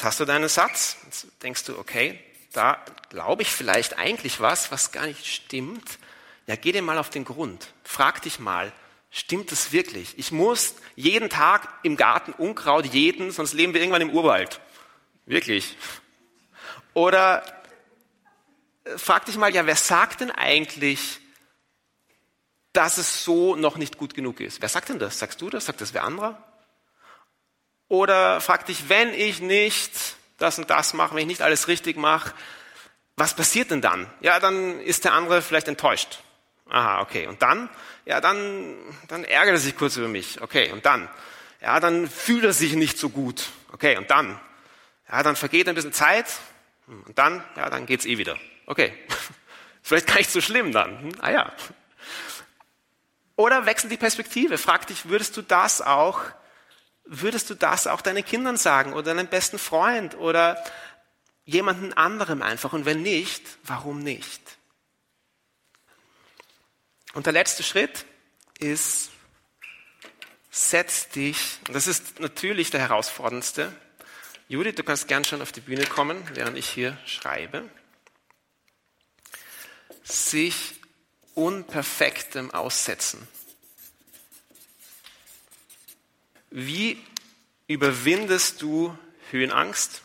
Jetzt 0.00 0.06
hast 0.06 0.20
du 0.20 0.24
deinen 0.24 0.48
Satz, 0.48 0.96
jetzt 1.04 1.26
denkst 1.42 1.64
du, 1.64 1.78
okay, 1.78 2.18
da 2.54 2.82
glaube 3.10 3.42
ich 3.42 3.52
vielleicht 3.52 3.98
eigentlich 3.98 4.40
was, 4.40 4.72
was 4.72 4.92
gar 4.92 5.04
nicht 5.04 5.26
stimmt. 5.26 5.98
Ja, 6.46 6.56
geh 6.56 6.72
dir 6.72 6.80
mal 6.80 6.96
auf 6.96 7.10
den 7.10 7.26
Grund. 7.26 7.74
Frag 7.84 8.22
dich 8.22 8.38
mal, 8.38 8.72
stimmt 9.10 9.52
es 9.52 9.72
wirklich? 9.72 10.18
Ich 10.18 10.32
muss 10.32 10.76
jeden 10.96 11.28
Tag 11.28 11.68
im 11.82 11.98
Garten 11.98 12.32
Unkraut 12.32 12.86
jeden, 12.86 13.30
sonst 13.30 13.52
leben 13.52 13.74
wir 13.74 13.82
irgendwann 13.82 14.00
im 14.00 14.08
Urwald. 14.08 14.62
Wirklich. 15.26 15.76
Oder 16.94 17.44
äh, 18.84 18.96
frag 18.96 19.26
dich 19.26 19.36
mal, 19.36 19.54
ja, 19.54 19.66
wer 19.66 19.76
sagt 19.76 20.22
denn 20.22 20.30
eigentlich, 20.30 21.20
dass 22.72 22.96
es 22.96 23.22
so 23.22 23.54
noch 23.54 23.76
nicht 23.76 23.98
gut 23.98 24.14
genug 24.14 24.40
ist? 24.40 24.62
Wer 24.62 24.70
sagt 24.70 24.88
denn 24.88 24.98
das? 24.98 25.18
Sagst 25.18 25.42
du 25.42 25.50
das? 25.50 25.66
Sagt 25.66 25.82
das 25.82 25.92
wer 25.92 26.04
anderer? 26.04 26.49
Oder 27.90 28.40
frag 28.40 28.66
dich, 28.66 28.88
wenn 28.88 29.12
ich 29.12 29.40
nicht 29.40 29.90
das 30.38 30.58
und 30.58 30.70
das 30.70 30.94
mache, 30.94 31.16
wenn 31.16 31.22
ich 31.22 31.26
nicht 31.26 31.42
alles 31.42 31.66
richtig 31.66 31.96
mache, 31.96 32.32
was 33.16 33.34
passiert 33.34 33.72
denn 33.72 33.80
dann? 33.80 34.08
Ja, 34.20 34.38
dann 34.38 34.80
ist 34.80 35.04
der 35.04 35.12
andere 35.12 35.42
vielleicht 35.42 35.66
enttäuscht. 35.66 36.20
Aha, 36.68 37.00
okay. 37.00 37.26
Und 37.26 37.42
dann? 37.42 37.68
Ja, 38.04 38.20
dann, 38.20 38.76
dann 39.08 39.24
ärgert 39.24 39.56
er 39.56 39.58
sich 39.58 39.76
kurz 39.76 39.96
über 39.96 40.06
mich. 40.06 40.40
Okay. 40.40 40.70
Und 40.70 40.86
dann? 40.86 41.10
Ja, 41.60 41.80
dann 41.80 42.08
fühlt 42.08 42.44
er 42.44 42.52
sich 42.52 42.74
nicht 42.74 42.96
so 42.96 43.08
gut. 43.08 43.50
Okay. 43.72 43.96
Und 43.96 44.08
dann? 44.08 44.38
Ja, 45.10 45.24
dann 45.24 45.34
vergeht 45.34 45.68
ein 45.68 45.74
bisschen 45.74 45.92
Zeit. 45.92 46.26
Und 46.86 47.18
dann? 47.18 47.44
Ja, 47.56 47.70
dann 47.70 47.86
geht's 47.86 48.06
eh 48.06 48.18
wieder. 48.18 48.36
Okay. 48.66 48.94
Vielleicht 49.82 50.06
gar 50.06 50.18
nicht 50.18 50.30
so 50.30 50.40
schlimm 50.40 50.70
dann. 50.70 51.02
Hm? 51.02 51.12
Ah 51.20 51.32
ja. 51.32 51.52
Oder 53.34 53.66
wechsel 53.66 53.90
die 53.90 53.96
Perspektive. 53.96 54.58
Frag 54.58 54.86
dich, 54.86 55.08
würdest 55.08 55.36
du 55.36 55.42
das 55.42 55.82
auch 55.82 56.20
würdest 57.10 57.50
du 57.50 57.54
das 57.54 57.88
auch 57.88 58.00
deinen 58.00 58.24
Kindern 58.24 58.56
sagen 58.56 58.92
oder 58.92 59.14
deinem 59.14 59.26
besten 59.26 59.58
Freund 59.58 60.16
oder 60.16 60.62
jemanden 61.44 61.92
anderem 61.92 62.40
einfach? 62.40 62.72
Und 62.72 62.84
wenn 62.84 63.02
nicht, 63.02 63.42
warum 63.64 63.98
nicht? 63.98 64.40
Und 67.12 67.26
der 67.26 67.32
letzte 67.32 67.64
Schritt 67.64 68.06
ist, 68.60 69.10
setz 70.52 71.08
dich, 71.08 71.58
und 71.66 71.74
das 71.74 71.88
ist 71.88 72.20
natürlich 72.20 72.70
der 72.70 72.80
herausforderndste. 72.80 73.72
Judith, 74.46 74.76
du 74.76 74.84
kannst 74.84 75.08
gern 75.08 75.24
schon 75.24 75.42
auf 75.42 75.50
die 75.50 75.60
Bühne 75.60 75.86
kommen, 75.86 76.22
während 76.34 76.56
ich 76.56 76.68
hier 76.68 76.96
schreibe. 77.06 77.68
Sich 80.04 80.80
unperfektem 81.34 82.52
aussetzen. 82.52 83.26
Wie 86.50 86.98
überwindest 87.68 88.60
du 88.60 88.96
Höhenangst? 89.30 90.02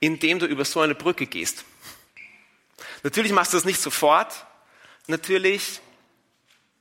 Indem 0.00 0.38
du 0.38 0.46
über 0.46 0.64
so 0.64 0.80
eine 0.80 0.94
Brücke 0.94 1.26
gehst. 1.26 1.64
Natürlich 3.02 3.32
machst 3.32 3.52
du 3.52 3.56
das 3.56 3.64
nicht 3.64 3.80
sofort. 3.80 4.46
Natürlich 5.06 5.80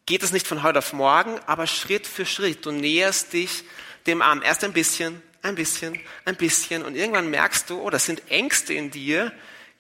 geht 0.06 0.24
es 0.24 0.34
nicht 0.34 0.48
von 0.48 0.64
heute 0.64 0.80
auf 0.80 0.92
morgen, 0.92 1.40
aber 1.46 1.68
Schritt 1.68 2.06
für 2.08 2.26
Schritt. 2.26 2.66
Du 2.66 2.72
näherst 2.72 3.32
dich 3.32 3.64
dem 4.06 4.22
an. 4.22 4.42
Erst 4.42 4.66
ein 4.66 4.74
bisschen, 4.74 5.22
ein 5.42 5.56
bisschen, 5.56 6.00
ein 6.26 6.36
bisschen. 6.36 6.84
Und 6.84 6.96
irgendwann 6.96 7.30
merkst 7.30 7.70
du, 7.70 7.80
oh, 7.80 7.90
das 7.90 8.06
sind 8.06 8.30
Ängste 8.30 8.74
in 8.74 8.92
dir, 8.92 9.32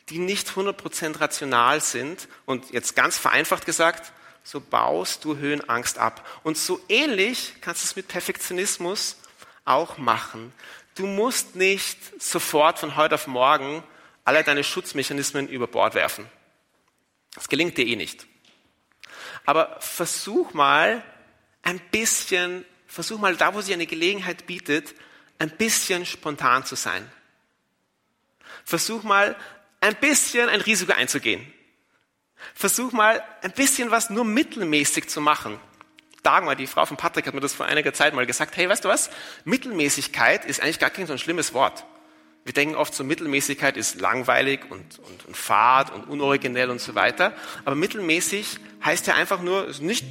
die 0.09 0.19
nicht 0.19 0.49
100% 0.49 1.19
rational 1.19 1.81
sind. 1.81 2.27
Und 2.45 2.71
jetzt 2.71 2.95
ganz 2.95 3.17
vereinfacht 3.17 3.65
gesagt, 3.65 4.13
so 4.43 4.59
baust 4.59 5.23
du 5.23 5.37
Höhenangst 5.37 5.97
ab. 5.97 6.27
Und 6.43 6.57
so 6.57 6.79
ähnlich 6.89 7.55
kannst 7.61 7.83
du 7.83 7.87
es 7.87 7.95
mit 7.95 8.07
Perfektionismus 8.07 9.17
auch 9.65 9.97
machen. 9.97 10.53
Du 10.95 11.07
musst 11.07 11.55
nicht 11.55 12.21
sofort 12.21 12.79
von 12.79 12.95
heute 12.95 13.15
auf 13.15 13.27
morgen 13.27 13.83
alle 14.25 14.43
deine 14.43 14.63
Schutzmechanismen 14.63 15.47
über 15.47 15.67
Bord 15.67 15.95
werfen. 15.95 16.27
Das 17.33 17.49
gelingt 17.49 17.77
dir 17.77 17.85
eh 17.87 17.95
nicht. 17.95 18.27
Aber 19.45 19.77
versuch 19.79 20.53
mal 20.53 21.03
ein 21.61 21.79
bisschen, 21.91 22.65
versuch 22.87 23.19
mal 23.19 23.35
da, 23.35 23.53
wo 23.53 23.61
sich 23.61 23.73
eine 23.73 23.87
Gelegenheit 23.87 24.45
bietet, 24.45 24.93
ein 25.39 25.49
bisschen 25.49 26.05
spontan 26.05 26.65
zu 26.65 26.75
sein. 26.75 27.09
Versuch 28.63 29.03
mal 29.03 29.35
ein 29.81 29.95
bisschen 29.95 30.47
ein 30.47 30.61
Risiko 30.61 30.93
einzugehen. 30.93 31.51
Versuch 32.53 32.91
mal 32.91 33.23
ein 33.41 33.51
bisschen 33.51 33.91
was 33.91 34.09
nur 34.09 34.25
mittelmäßig 34.25 35.09
zu 35.09 35.21
machen. 35.21 35.59
Dagmar, 36.23 36.55
die 36.55 36.67
Frau 36.67 36.85
von 36.85 36.97
Patrick, 36.97 37.27
hat 37.27 37.33
mir 37.33 37.41
das 37.41 37.53
vor 37.53 37.65
einiger 37.65 37.93
Zeit 37.93 38.13
mal 38.13 38.25
gesagt. 38.25 38.55
Hey, 38.55 38.69
weißt 38.69 38.85
du 38.85 38.89
was? 38.89 39.09
Mittelmäßigkeit 39.43 40.45
ist 40.45 40.61
eigentlich 40.61 40.79
gar 40.79 40.89
kein 40.89 41.05
so 41.05 41.13
ein 41.13 41.19
schlimmes 41.19 41.53
Wort. 41.53 41.85
Wir 42.45 42.53
denken 42.53 42.75
oft 42.75 42.93
so, 42.93 43.03
Mittelmäßigkeit 43.03 43.77
ist 43.77 44.01
langweilig 44.01 44.61
und, 44.69 44.99
und, 44.99 45.25
und 45.25 45.37
fad 45.37 45.93
und 45.93 46.09
unoriginell 46.09 46.69
und 46.69 46.79
so 46.79 46.95
weiter. 46.95 47.33
Aber 47.63 47.75
mittelmäßig 47.75 48.59
heißt 48.83 49.07
ja 49.07 49.15
einfach 49.15 49.41
nur, 49.41 49.67
ist 49.67 49.81
nicht, 49.81 50.05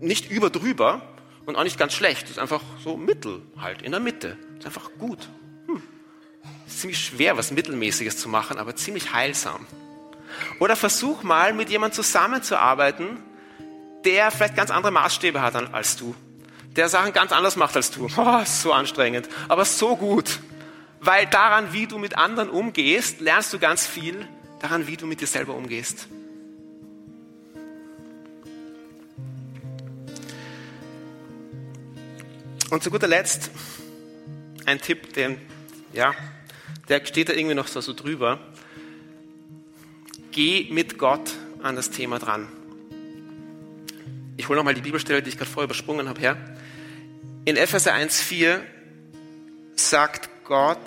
nicht 0.00 0.30
über 0.30 0.50
drüber 0.50 1.02
und 1.46 1.56
auch 1.56 1.64
nicht 1.64 1.78
ganz 1.78 1.94
schlecht. 1.94 2.30
ist 2.30 2.38
einfach 2.38 2.62
so 2.82 2.96
mittel 2.96 3.42
halt, 3.60 3.82
in 3.82 3.90
der 3.92 4.00
Mitte. 4.00 4.36
ist 4.58 4.66
einfach 4.66 4.90
gut. 4.98 5.28
Hm. 5.66 5.82
ist 6.66 6.80
ziemlich 6.80 6.98
schwer, 6.98 7.36
was 7.36 7.50
Mittelmäßiges 7.50 8.18
zu 8.18 8.28
machen, 8.28 8.58
aber 8.58 8.76
ziemlich 8.76 9.12
heilsam. 9.12 9.66
Oder 10.58 10.76
versuch 10.76 11.22
mal, 11.22 11.52
mit 11.52 11.70
jemandem 11.70 11.96
zusammenzuarbeiten, 11.96 13.18
der 14.04 14.30
vielleicht 14.30 14.56
ganz 14.56 14.70
andere 14.70 14.92
Maßstäbe 14.92 15.40
hat 15.40 15.54
als 15.72 15.96
du. 15.96 16.14
Der 16.76 16.88
Sachen 16.88 17.12
ganz 17.12 17.32
anders 17.32 17.56
macht 17.56 17.76
als 17.76 17.90
du. 17.90 18.08
Oh, 18.16 18.40
so 18.44 18.72
anstrengend, 18.72 19.28
aber 19.48 19.64
so 19.64 19.96
gut. 19.96 20.40
Weil 21.00 21.26
daran, 21.26 21.72
wie 21.72 21.86
du 21.86 21.98
mit 21.98 22.16
anderen 22.16 22.48
umgehst, 22.48 23.20
lernst 23.20 23.52
du 23.52 23.58
ganz 23.58 23.86
viel 23.86 24.26
daran, 24.60 24.86
wie 24.86 24.96
du 24.96 25.06
mit 25.06 25.20
dir 25.20 25.26
selber 25.26 25.54
umgehst. 25.54 26.08
Und 32.70 32.82
zu 32.82 32.90
guter 32.90 33.06
Letzt 33.06 33.50
ein 34.66 34.80
Tipp, 34.80 35.12
den, 35.12 35.38
ja, 35.92 36.14
der 36.88 37.04
steht 37.06 37.28
da 37.28 37.32
irgendwie 37.34 37.54
noch 37.54 37.68
so, 37.68 37.80
so 37.80 37.92
drüber. 37.92 38.38
Geh 40.34 40.66
mit 40.68 40.98
Gott 40.98 41.30
an 41.62 41.76
das 41.76 41.90
Thema 41.90 42.18
dran. 42.18 42.48
Ich 44.36 44.48
hole 44.48 44.56
nochmal 44.56 44.74
die 44.74 44.80
Bibelstelle, 44.80 45.22
die 45.22 45.28
ich 45.28 45.38
gerade 45.38 45.48
vorher 45.48 45.66
übersprungen 45.66 46.08
habe, 46.08 46.20
her. 46.20 46.36
In 47.44 47.56
Epheser 47.56 47.94
1,4 47.94 48.58
sagt 49.76 50.28
Gott, 50.42 50.80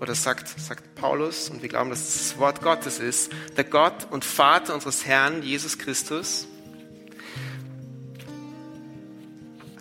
oder 0.00 0.16
sagt, 0.16 0.48
sagt 0.58 0.96
Paulus, 0.96 1.50
und 1.50 1.62
wir 1.62 1.68
glauben, 1.68 1.90
dass 1.90 2.04
das 2.04 2.38
Wort 2.38 2.62
Gottes 2.62 2.98
ist, 2.98 3.30
der 3.56 3.62
Gott 3.62 4.08
und 4.10 4.24
Vater 4.24 4.74
unseres 4.74 5.06
Herrn 5.06 5.44
Jesus 5.44 5.78
Christus 5.78 6.48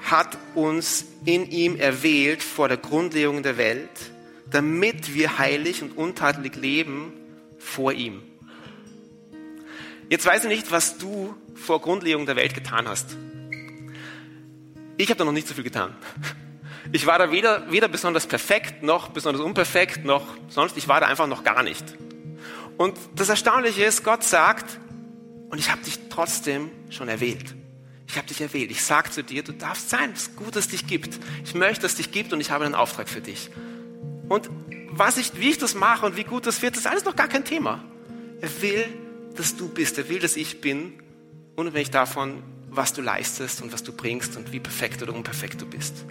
hat 0.01 0.37
uns 0.53 1.05
in 1.25 1.49
ihm 1.49 1.77
erwählt 1.77 2.43
vor 2.43 2.67
der 2.67 2.77
Grundlegung 2.77 3.41
der 3.41 3.57
Welt, 3.57 3.89
damit 4.51 5.15
wir 5.15 5.39
heilig 5.39 5.81
und 5.81 5.97
untadelig 5.97 6.55
leben 6.55 7.11
vor 7.57 7.91
ihm. 7.91 8.21
Jetzt 10.09 10.25
weiß 10.25 10.43
ich 10.45 10.49
nicht, 10.49 10.71
was 10.71 10.97
du 10.97 11.35
vor 11.53 11.81
Grundlegung 11.81 12.25
der 12.25 12.35
Welt 12.35 12.55
getan 12.55 12.87
hast. 12.87 13.15
Ich 14.97 15.09
habe 15.09 15.19
da 15.19 15.25
noch 15.25 15.31
nicht 15.31 15.47
so 15.47 15.53
viel 15.53 15.63
getan. 15.63 15.95
Ich 16.91 17.05
war 17.05 17.19
da 17.19 17.31
weder, 17.31 17.71
weder 17.71 17.87
besonders 17.87 18.25
perfekt, 18.25 18.81
noch 18.81 19.09
besonders 19.09 19.43
unperfekt, 19.43 20.05
noch 20.05 20.25
sonst. 20.47 20.75
Ich 20.77 20.87
war 20.87 20.99
da 20.99 21.05
einfach 21.05 21.27
noch 21.27 21.43
gar 21.43 21.61
nicht. 21.61 21.85
Und 22.77 22.97
das 23.15 23.29
Erstaunliche 23.29 23.83
ist, 23.83 24.03
Gott 24.03 24.23
sagt, 24.23 24.79
und 25.51 25.59
ich 25.59 25.69
habe 25.69 25.83
dich 25.83 25.99
trotzdem 26.09 26.71
schon 26.89 27.07
erwählt. 27.07 27.53
Ich 28.07 28.17
habe 28.17 28.25
dich 28.25 28.41
erwählt. 28.41 28.71
Ich 28.71 28.83
sage 28.83 29.11
zu 29.11 29.23
dir, 29.23 29.43
du 29.43 29.51
darfst 29.51 29.91
sein. 29.91 30.11
Es 30.15 30.23
ist 30.23 30.35
gut, 30.35 30.55
dass 30.55 30.65
es 30.65 30.71
dich 30.71 30.87
gibt. 30.87 31.19
Ich 31.45 31.53
möchte, 31.53 31.83
dass 31.83 31.91
es 31.91 31.97
dich 31.97 32.11
gibt 32.11 32.33
und 32.33 32.41
ich 32.41 32.49
habe 32.49 32.65
einen 32.65 32.73
Auftrag 32.73 33.07
für 33.07 33.21
dich. 33.21 33.51
Und 34.27 34.49
was 34.89 35.17
ich, 35.17 35.39
wie 35.39 35.51
ich 35.51 35.59
das 35.59 35.75
mache 35.75 36.07
und 36.07 36.17
wie 36.17 36.23
gut 36.23 36.47
das 36.47 36.63
wird, 36.63 36.73
das 36.73 36.81
ist 36.81 36.87
alles 36.87 37.05
noch 37.05 37.15
gar 37.15 37.27
kein 37.27 37.45
Thema. 37.45 37.83
Er 38.41 38.61
will, 38.61 38.85
dass 39.39 39.55
du 39.55 39.69
bist. 39.69 39.97
Er 39.97 40.09
will, 40.09 40.19
dass 40.19 40.35
ich 40.35 40.61
bin, 40.61 40.93
unabhängig 41.55 41.91
davon, 41.91 42.43
was 42.69 42.93
du 42.93 43.01
leistest 43.01 43.61
und 43.61 43.73
was 43.73 43.83
du 43.83 43.93
bringst 43.93 44.37
und 44.37 44.51
wie 44.51 44.59
perfekt 44.59 45.01
oder 45.01 45.13
unperfekt 45.13 45.61
du 45.61 45.65
bist. 45.65 46.05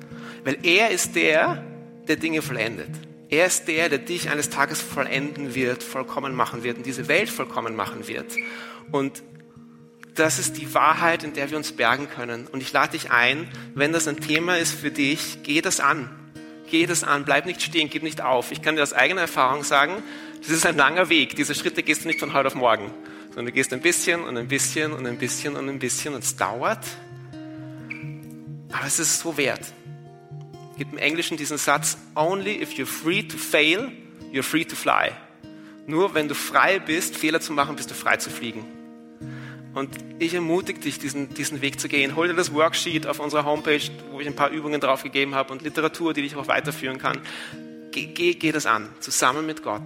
Weil 0.45 0.59
er 0.63 0.91
ist 0.91 1.15
der, 1.15 1.63
der 2.09 2.17
Dinge 2.17 2.43
vollendet. 2.43 2.91
Er 3.29 3.47
ist 3.47 3.69
der, 3.69 3.89
der 3.89 3.99
dich 3.99 4.31
eines 4.31 4.51
Tages 4.51 4.81
vollenden 4.81 5.55
wird, 5.55 5.83
vollkommen 5.83 6.35
machen 6.35 6.65
wird 6.65 6.79
und 6.79 6.87
diese 6.87 7.09
Welt 7.09 7.29
vollkommen 7.29 7.77
machen 7.77 8.09
wird. 8.09 8.35
Und 8.91 9.23
das 10.15 10.39
ist 10.39 10.57
die 10.57 10.75
Wahrheit, 10.75 11.23
in 11.23 11.35
der 11.35 11.51
wir 11.51 11.59
uns 11.59 11.73
bergen 11.73 12.09
können. 12.09 12.47
Und 12.47 12.63
ich 12.63 12.73
lade 12.73 12.93
dich 12.93 13.11
ein, 13.11 13.49
wenn 13.75 13.93
das 13.93 14.09
ein 14.09 14.19
Thema 14.19 14.57
ist 14.57 14.73
für 14.73 14.91
dich, 14.91 15.43
geh 15.43 15.61
das 15.61 15.79
an. 15.79 16.11
Geh 16.71 16.87
das 16.87 17.05
an, 17.05 17.25
bleib 17.25 17.47
nicht 17.47 17.63
stehen, 17.63 17.89
gib 17.89 18.03
nicht 18.03 18.21
auf. 18.21 18.51
Ich 18.53 18.61
kann 18.61 18.77
dir 18.77 18.83
aus 18.83 18.93
eigener 18.93 19.23
Erfahrung 19.23 19.63
sagen, 19.63 20.03
das 20.41 20.51
ist 20.51 20.67
ein 20.67 20.77
langer 20.77 21.09
Weg. 21.09 21.37
Diese 21.37 21.55
Schritte 21.55 21.83
gehst 21.83 22.05
du 22.05 22.09
nicht 22.09 22.21
von 22.21 22.35
heute 22.35 22.49
auf 22.49 22.55
morgen, 22.55 22.91
sondern 23.39 23.53
du 23.53 23.57
gehst 23.57 23.73
ein 23.73 23.81
bisschen 23.81 24.25
und 24.25 24.37
ein 24.37 24.49
bisschen 24.49 24.93
und 24.93 25.07
ein 25.07 25.17
bisschen 25.17 25.55
und 25.55 25.69
ein 25.69 25.79
bisschen 25.79 26.13
und 26.13 26.25
es 26.25 26.35
dauert. 26.35 26.85
Aber 28.73 28.85
es 28.85 28.99
ist 28.99 29.21
so 29.21 29.37
wert. 29.37 29.61
Es 30.73 30.79
gibt 30.79 30.93
im 30.93 30.99
Englischen 30.99 31.37
diesen 31.37 31.57
Satz, 31.57 31.99
only 32.17 32.61
if 32.61 32.73
you're 32.73 32.85
free 32.85 33.23
to 33.23 33.39
fail, 33.39 33.93
you're 34.33 34.43
free 34.43 34.65
to 34.65 34.75
fly. 34.75 35.13
Nur 35.87 36.15
wenn 36.15 36.27
du 36.27 36.35
frei 36.35 36.81
bist, 36.81 37.17
Fehler 37.17 37.41
zu 37.41 37.53
machen, 37.53 37.77
bist 37.77 37.89
du 37.93 37.95
frei 37.95 38.17
zu 38.17 38.29
fliegen. 38.29 38.65
Und 39.73 39.91
ich 40.19 40.35
ermutige 40.35 40.81
dich, 40.81 40.99
diesen, 40.99 41.33
diesen 41.33 41.61
Weg 41.61 41.79
zu 41.79 41.87
gehen. 41.87 42.17
Hol 42.17 42.27
dir 42.27 42.35
das 42.35 42.53
Worksheet 42.53 43.07
auf 43.07 43.21
unserer 43.21 43.45
Homepage, 43.45 43.89
wo 44.11 44.19
ich 44.19 44.27
ein 44.27 44.35
paar 44.35 44.51
Übungen 44.51 44.81
drauf 44.81 45.05
gegeben 45.05 45.37
habe 45.37 45.53
und 45.53 45.63
Literatur, 45.63 46.13
die 46.13 46.23
dich 46.23 46.35
auch 46.35 46.49
weiterführen 46.49 46.99
kann. 46.99 47.21
Geh, 47.93 48.07
geh, 48.07 48.35
geh 48.35 48.51
das 48.51 48.67
an, 48.67 48.89
zusammen 48.99 49.47
mit 49.47 49.63
Gott. 49.63 49.85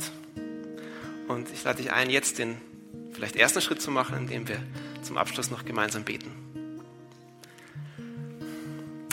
Und 1.29 1.51
ich 1.53 1.63
lade 1.65 1.83
dich 1.83 1.93
ein, 1.93 2.09
jetzt 2.09 2.39
den 2.39 2.57
vielleicht 3.13 3.37
ersten 3.37 3.61
Schritt 3.61 3.81
zu 3.81 3.91
machen, 3.91 4.17
indem 4.17 4.49
wir 4.49 4.63
zum 5.03 5.19
Abschluss 5.19 5.51
noch 5.51 5.65
gemeinsam 5.65 6.05
beten. 6.05 6.31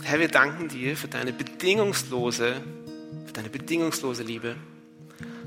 Herr, 0.03 0.19
wir 0.19 0.27
danken 0.27 0.69
dir 0.69 0.97
für 0.97 1.07
deine 1.07 1.33
bedingungslose, 1.33 2.61
für 3.25 3.33
deine 3.33 3.49
bedingungslose 3.49 4.23
Liebe. 4.23 4.55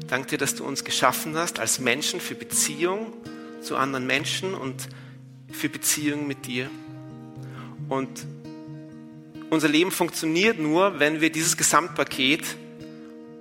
Dank 0.07 0.29
dir, 0.29 0.39
dass 0.39 0.55
du 0.55 0.65
uns 0.65 0.85
geschaffen 0.85 1.37
hast 1.37 1.59
als 1.59 1.81
Menschen 1.81 2.21
für 2.21 2.35
Beziehung 2.35 3.13
zu 3.63 3.77
anderen 3.77 4.07
Menschen 4.07 4.55
und 4.55 4.89
für 5.51 5.69
Beziehung 5.69 6.27
mit 6.27 6.47
dir. 6.47 6.71
Und 7.89 8.27
unser 9.51 9.69
Leben 9.69 9.91
funktioniert 9.91 10.59
nur, 10.59 10.99
wenn 10.99 11.21
wir 11.21 11.31
dieses 11.31 11.57
Gesamtpaket 11.57 12.45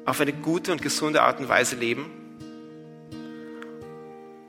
auf 0.06 0.20
eine 0.20 0.34
gute 0.34 0.72
und 0.72 0.82
gesunde 0.82 1.22
Art 1.22 1.40
und 1.40 1.48
Weise 1.48 1.76
leben. 1.76 2.06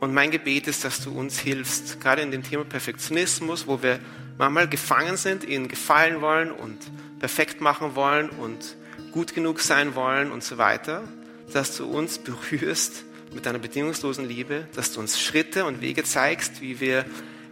Und 0.03 0.13
mein 0.13 0.33
Gebet 0.33 0.67
ist, 0.67 0.83
dass 0.83 1.01
du 1.01 1.17
uns 1.17 1.39
hilfst, 1.39 2.01
gerade 2.01 2.23
in 2.23 2.33
dem 2.33 2.43
Thema 2.43 2.65
Perfektionismus, 2.65 3.69
wo 3.69 3.85
wir 3.85 4.01
manchmal 4.37 4.69
gefangen 4.69 5.17
sind, 5.17 5.45
ihnen 5.45 5.69
gefallen 5.69 6.21
wollen 6.21 6.51
und 6.51 6.77
perfekt 7.21 7.61
machen 7.61 7.95
wollen 7.95 8.29
und 8.29 8.77
gut 9.13 9.33
genug 9.33 9.61
sein 9.61 9.95
wollen 9.95 10.33
und 10.33 10.43
so 10.43 10.59
weiter, 10.59 11.05
dass 11.53 11.77
du 11.77 11.85
uns 11.85 12.19
berührst 12.19 13.05
mit 13.33 13.47
deiner 13.47 13.61
bedingungslosen 13.61 14.29
Liebe, 14.29 14.67
dass 14.75 14.93
du 14.93 14.99
uns 14.99 15.21
Schritte 15.21 15.67
und 15.67 15.81
Wege 15.81 16.03
zeigst, 16.03 16.61
wie 16.61 16.81
wir 16.81 17.05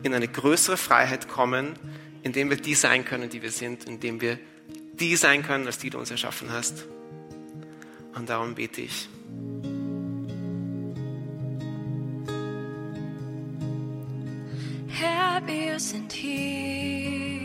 in 0.03 0.13
eine 0.13 0.27
größere 0.27 0.77
Freiheit 0.77 1.29
kommen, 1.29 1.75
indem 2.25 2.51
wir 2.51 2.57
die 2.57 2.75
sein 2.75 3.05
können, 3.05 3.31
die 3.31 3.43
wir 3.43 3.53
sind, 3.53 3.85
indem 3.85 4.21
wir 4.21 4.41
die 4.95 5.15
sein 5.15 5.45
können, 5.45 5.67
als 5.67 5.79
die 5.79 5.91
du 5.91 6.01
uns 6.01 6.11
erschaffen 6.11 6.51
hast. 6.51 6.85
Und 8.17 8.29
darum 8.29 8.57
bete 8.57 8.81
ich. 8.81 9.09
Sind 15.89 16.13
hier. 16.13 17.41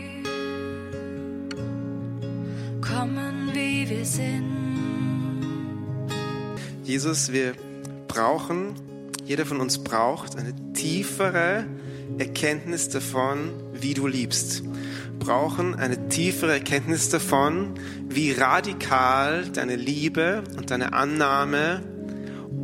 Kommen, 2.80 3.50
wie 3.52 3.88
wir 3.88 4.04
sind. 4.04 4.66
Jesus, 6.84 7.32
wir 7.32 7.54
brauchen, 8.06 8.74
jeder 9.24 9.46
von 9.46 9.60
uns 9.60 9.78
braucht 9.78 10.36
eine 10.36 10.54
tiefere 10.74 11.64
Erkenntnis 12.18 12.88
davon, 12.88 13.50
wie 13.72 13.94
du 13.94 14.06
liebst. 14.06 14.62
Brauchen 15.18 15.74
eine 15.74 16.08
tiefere 16.08 16.52
Erkenntnis 16.52 17.08
davon, 17.08 17.74
wie 18.08 18.32
radikal 18.32 19.46
deine 19.46 19.76
Liebe 19.76 20.44
und 20.56 20.70
deine 20.70 20.92
Annahme 20.92 21.82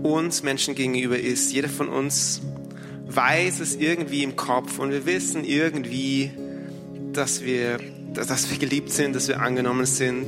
uns 0.02 0.42
Menschen 0.42 0.74
gegenüber 0.74 1.18
ist. 1.18 1.52
Jeder 1.52 1.68
von 1.68 1.88
uns 1.88 2.42
weiß 3.14 3.60
es 3.60 3.76
irgendwie 3.76 4.22
im 4.22 4.36
Kopf 4.36 4.78
und 4.78 4.90
wir 4.90 5.06
wissen 5.06 5.44
irgendwie, 5.44 6.30
dass 7.12 7.42
wir, 7.42 7.78
dass 8.14 8.50
wir 8.50 8.58
geliebt 8.58 8.90
sind, 8.90 9.14
dass 9.14 9.28
wir 9.28 9.40
angenommen 9.40 9.86
sind, 9.86 10.26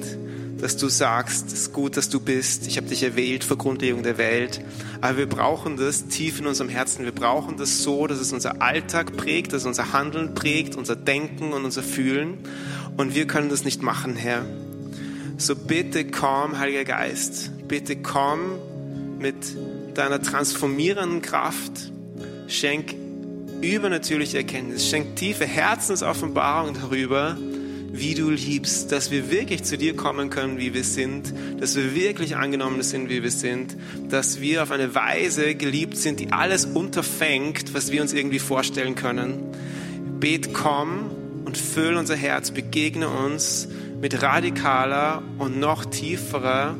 dass 0.60 0.76
du 0.76 0.88
sagst, 0.88 1.48
es 1.48 1.52
ist 1.52 1.72
gut, 1.72 1.96
dass 1.96 2.08
du 2.08 2.20
bist, 2.20 2.66
ich 2.66 2.76
habe 2.76 2.86
dich 2.86 3.02
erwählt 3.02 3.44
vor 3.44 3.58
Grundlegung 3.58 4.02
der 4.02 4.18
Welt. 4.18 4.60
Aber 5.00 5.18
wir 5.18 5.28
brauchen 5.28 5.76
das 5.76 6.06
tief 6.06 6.40
in 6.40 6.46
unserem 6.46 6.70
Herzen. 6.70 7.04
Wir 7.04 7.12
brauchen 7.12 7.56
das 7.56 7.82
so, 7.82 8.06
dass 8.06 8.18
es 8.18 8.32
unser 8.32 8.62
Alltag 8.62 9.16
prägt, 9.16 9.52
dass 9.52 9.62
es 9.62 9.66
unser 9.66 9.92
Handeln 9.92 10.34
prägt, 10.34 10.74
unser 10.76 10.96
Denken 10.96 11.52
und 11.52 11.64
unser 11.64 11.82
Fühlen. 11.82 12.38
Und 12.96 13.14
wir 13.14 13.26
können 13.26 13.50
das 13.50 13.64
nicht 13.64 13.82
machen, 13.82 14.16
Herr. 14.16 14.46
So 15.36 15.56
bitte 15.56 16.06
komm, 16.06 16.58
Heiliger 16.58 16.84
Geist, 16.84 17.50
bitte 17.66 17.96
komm 17.96 18.58
mit 19.18 19.34
deiner 19.94 20.22
transformierenden 20.22 21.20
Kraft. 21.22 21.92
Schenk 22.48 22.94
übernatürliche 23.60 24.38
Erkenntnis, 24.38 24.88
schenk 24.88 25.16
tiefe 25.16 25.46
Herzensoffenbarung 25.46 26.74
darüber, 26.74 27.36
wie 27.92 28.14
du 28.14 28.28
liebst, 28.28 28.90
dass 28.90 29.10
wir 29.10 29.30
wirklich 29.30 29.62
zu 29.62 29.78
dir 29.78 29.94
kommen 29.94 30.28
können, 30.28 30.58
wie 30.58 30.74
wir 30.74 30.82
sind, 30.82 31.32
dass 31.60 31.76
wir 31.76 31.94
wirklich 31.94 32.36
angenommen 32.36 32.82
sind, 32.82 33.08
wie 33.08 33.22
wir 33.22 33.30
sind, 33.30 33.76
dass 34.08 34.40
wir 34.40 34.64
auf 34.64 34.72
eine 34.72 34.94
Weise 34.94 35.54
geliebt 35.54 35.96
sind, 35.96 36.18
die 36.18 36.32
alles 36.32 36.66
unterfängt, 36.66 37.72
was 37.72 37.92
wir 37.92 38.02
uns 38.02 38.12
irgendwie 38.12 38.40
vorstellen 38.40 38.96
können. 38.96 39.36
Bet, 40.18 40.52
komm 40.52 41.10
und 41.44 41.56
füll 41.56 41.94
unser 41.94 42.16
Herz, 42.16 42.50
begegne 42.50 43.08
uns 43.08 43.68
mit 44.00 44.22
radikaler 44.22 45.22
und 45.38 45.60
noch 45.60 45.84
tieferer 45.84 46.76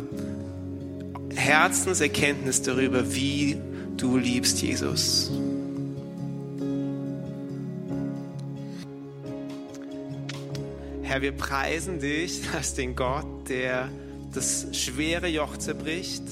Herzenserkenntnis 1.35 2.63
darüber, 2.63 3.15
wie 3.15 3.57
du 3.97 4.17
liebst, 4.17 4.63
Jesus. 4.63 5.31
Herr, 11.15 11.23
wir 11.23 11.31
preisen 11.31 12.01
dich 12.01 12.41
als 12.57 12.75
den 12.75 12.97
Gott, 12.97 13.49
der 13.49 13.89
das 14.35 14.67
schwere 14.73 15.29
Joch 15.29 15.57
zerbricht, 15.57 16.25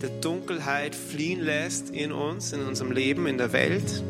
der 0.00 0.08
Dunkelheit 0.22 0.94
fliehen 0.94 1.42
lässt 1.42 1.90
in 1.90 2.10
uns, 2.10 2.54
in 2.54 2.62
unserem 2.62 2.90
Leben, 2.90 3.26
in 3.26 3.36
der 3.36 3.52
Welt. 3.52 4.02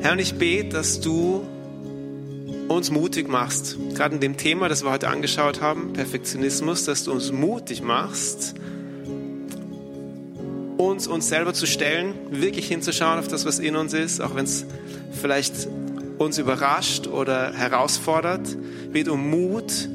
Herr, 0.00 0.12
und 0.12 0.20
ich 0.20 0.34
bete, 0.34 0.68
dass 0.68 1.00
du 1.00 1.44
uns 2.68 2.92
mutig 2.92 3.26
machst, 3.28 3.76
gerade 3.96 4.14
in 4.14 4.20
dem 4.20 4.36
Thema, 4.36 4.68
das 4.68 4.84
wir 4.84 4.92
heute 4.92 5.08
angeschaut 5.08 5.60
haben, 5.60 5.92
Perfektionismus, 5.92 6.84
dass 6.84 7.02
du 7.02 7.10
uns 7.10 7.32
mutig 7.32 7.82
machst, 7.82 8.54
uns 10.76 11.08
uns 11.08 11.28
selber 11.28 11.52
zu 11.52 11.66
stellen, 11.66 12.14
wirklich 12.30 12.68
hinzuschauen 12.68 13.18
auf 13.18 13.26
das, 13.26 13.44
was 13.44 13.58
in 13.58 13.74
uns 13.74 13.92
ist, 13.92 14.20
auch 14.20 14.36
wenn 14.36 14.44
es 14.44 14.64
vielleicht 15.20 15.66
uns 16.18 16.38
überrascht 16.38 17.06
oder 17.06 17.52
herausfordert, 17.52 18.56
wird 18.92 19.08
um 19.08 19.30
Mut, 19.30 19.88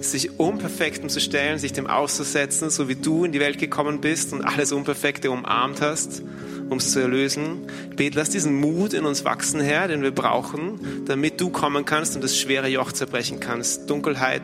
sich 0.00 0.38
Unperfekten 0.38 1.08
zu 1.08 1.20
stellen, 1.20 1.58
sich 1.58 1.72
dem 1.72 1.86
auszusetzen, 1.86 2.70
so 2.70 2.88
wie 2.88 2.94
du 2.94 3.24
in 3.24 3.32
die 3.32 3.40
Welt 3.40 3.58
gekommen 3.58 4.00
bist 4.00 4.32
und 4.32 4.42
alles 4.42 4.72
Unperfekte 4.72 5.30
umarmt 5.30 5.80
hast, 5.80 6.22
um 6.68 6.78
es 6.78 6.92
zu 6.92 7.00
erlösen. 7.00 7.66
Bet, 7.96 8.14
lass 8.14 8.30
diesen 8.30 8.60
Mut 8.60 8.92
in 8.92 9.06
uns 9.06 9.24
wachsen, 9.24 9.60
Herr, 9.60 9.88
den 9.88 10.02
wir 10.02 10.10
brauchen, 10.10 11.04
damit 11.06 11.40
du 11.40 11.50
kommen 11.50 11.84
kannst 11.84 12.14
und 12.16 12.22
das 12.22 12.36
schwere 12.36 12.68
Joch 12.68 12.92
zerbrechen 12.92 13.40
kannst, 13.40 13.88
Dunkelheit 13.88 14.42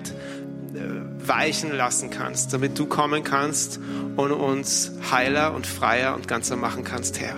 äh, 0.75 1.27
weichen 1.27 1.77
lassen 1.77 2.11
kannst, 2.11 2.53
damit 2.53 2.79
du 2.79 2.87
kommen 2.87 3.23
kannst 3.23 3.81
und 4.17 4.33
uns 4.33 4.93
heiler 5.11 5.55
und 5.55 5.67
freier 5.67 6.15
und 6.15 6.27
ganzer 6.27 6.57
machen 6.57 6.85
kannst, 6.85 7.21
Herr. 7.21 7.37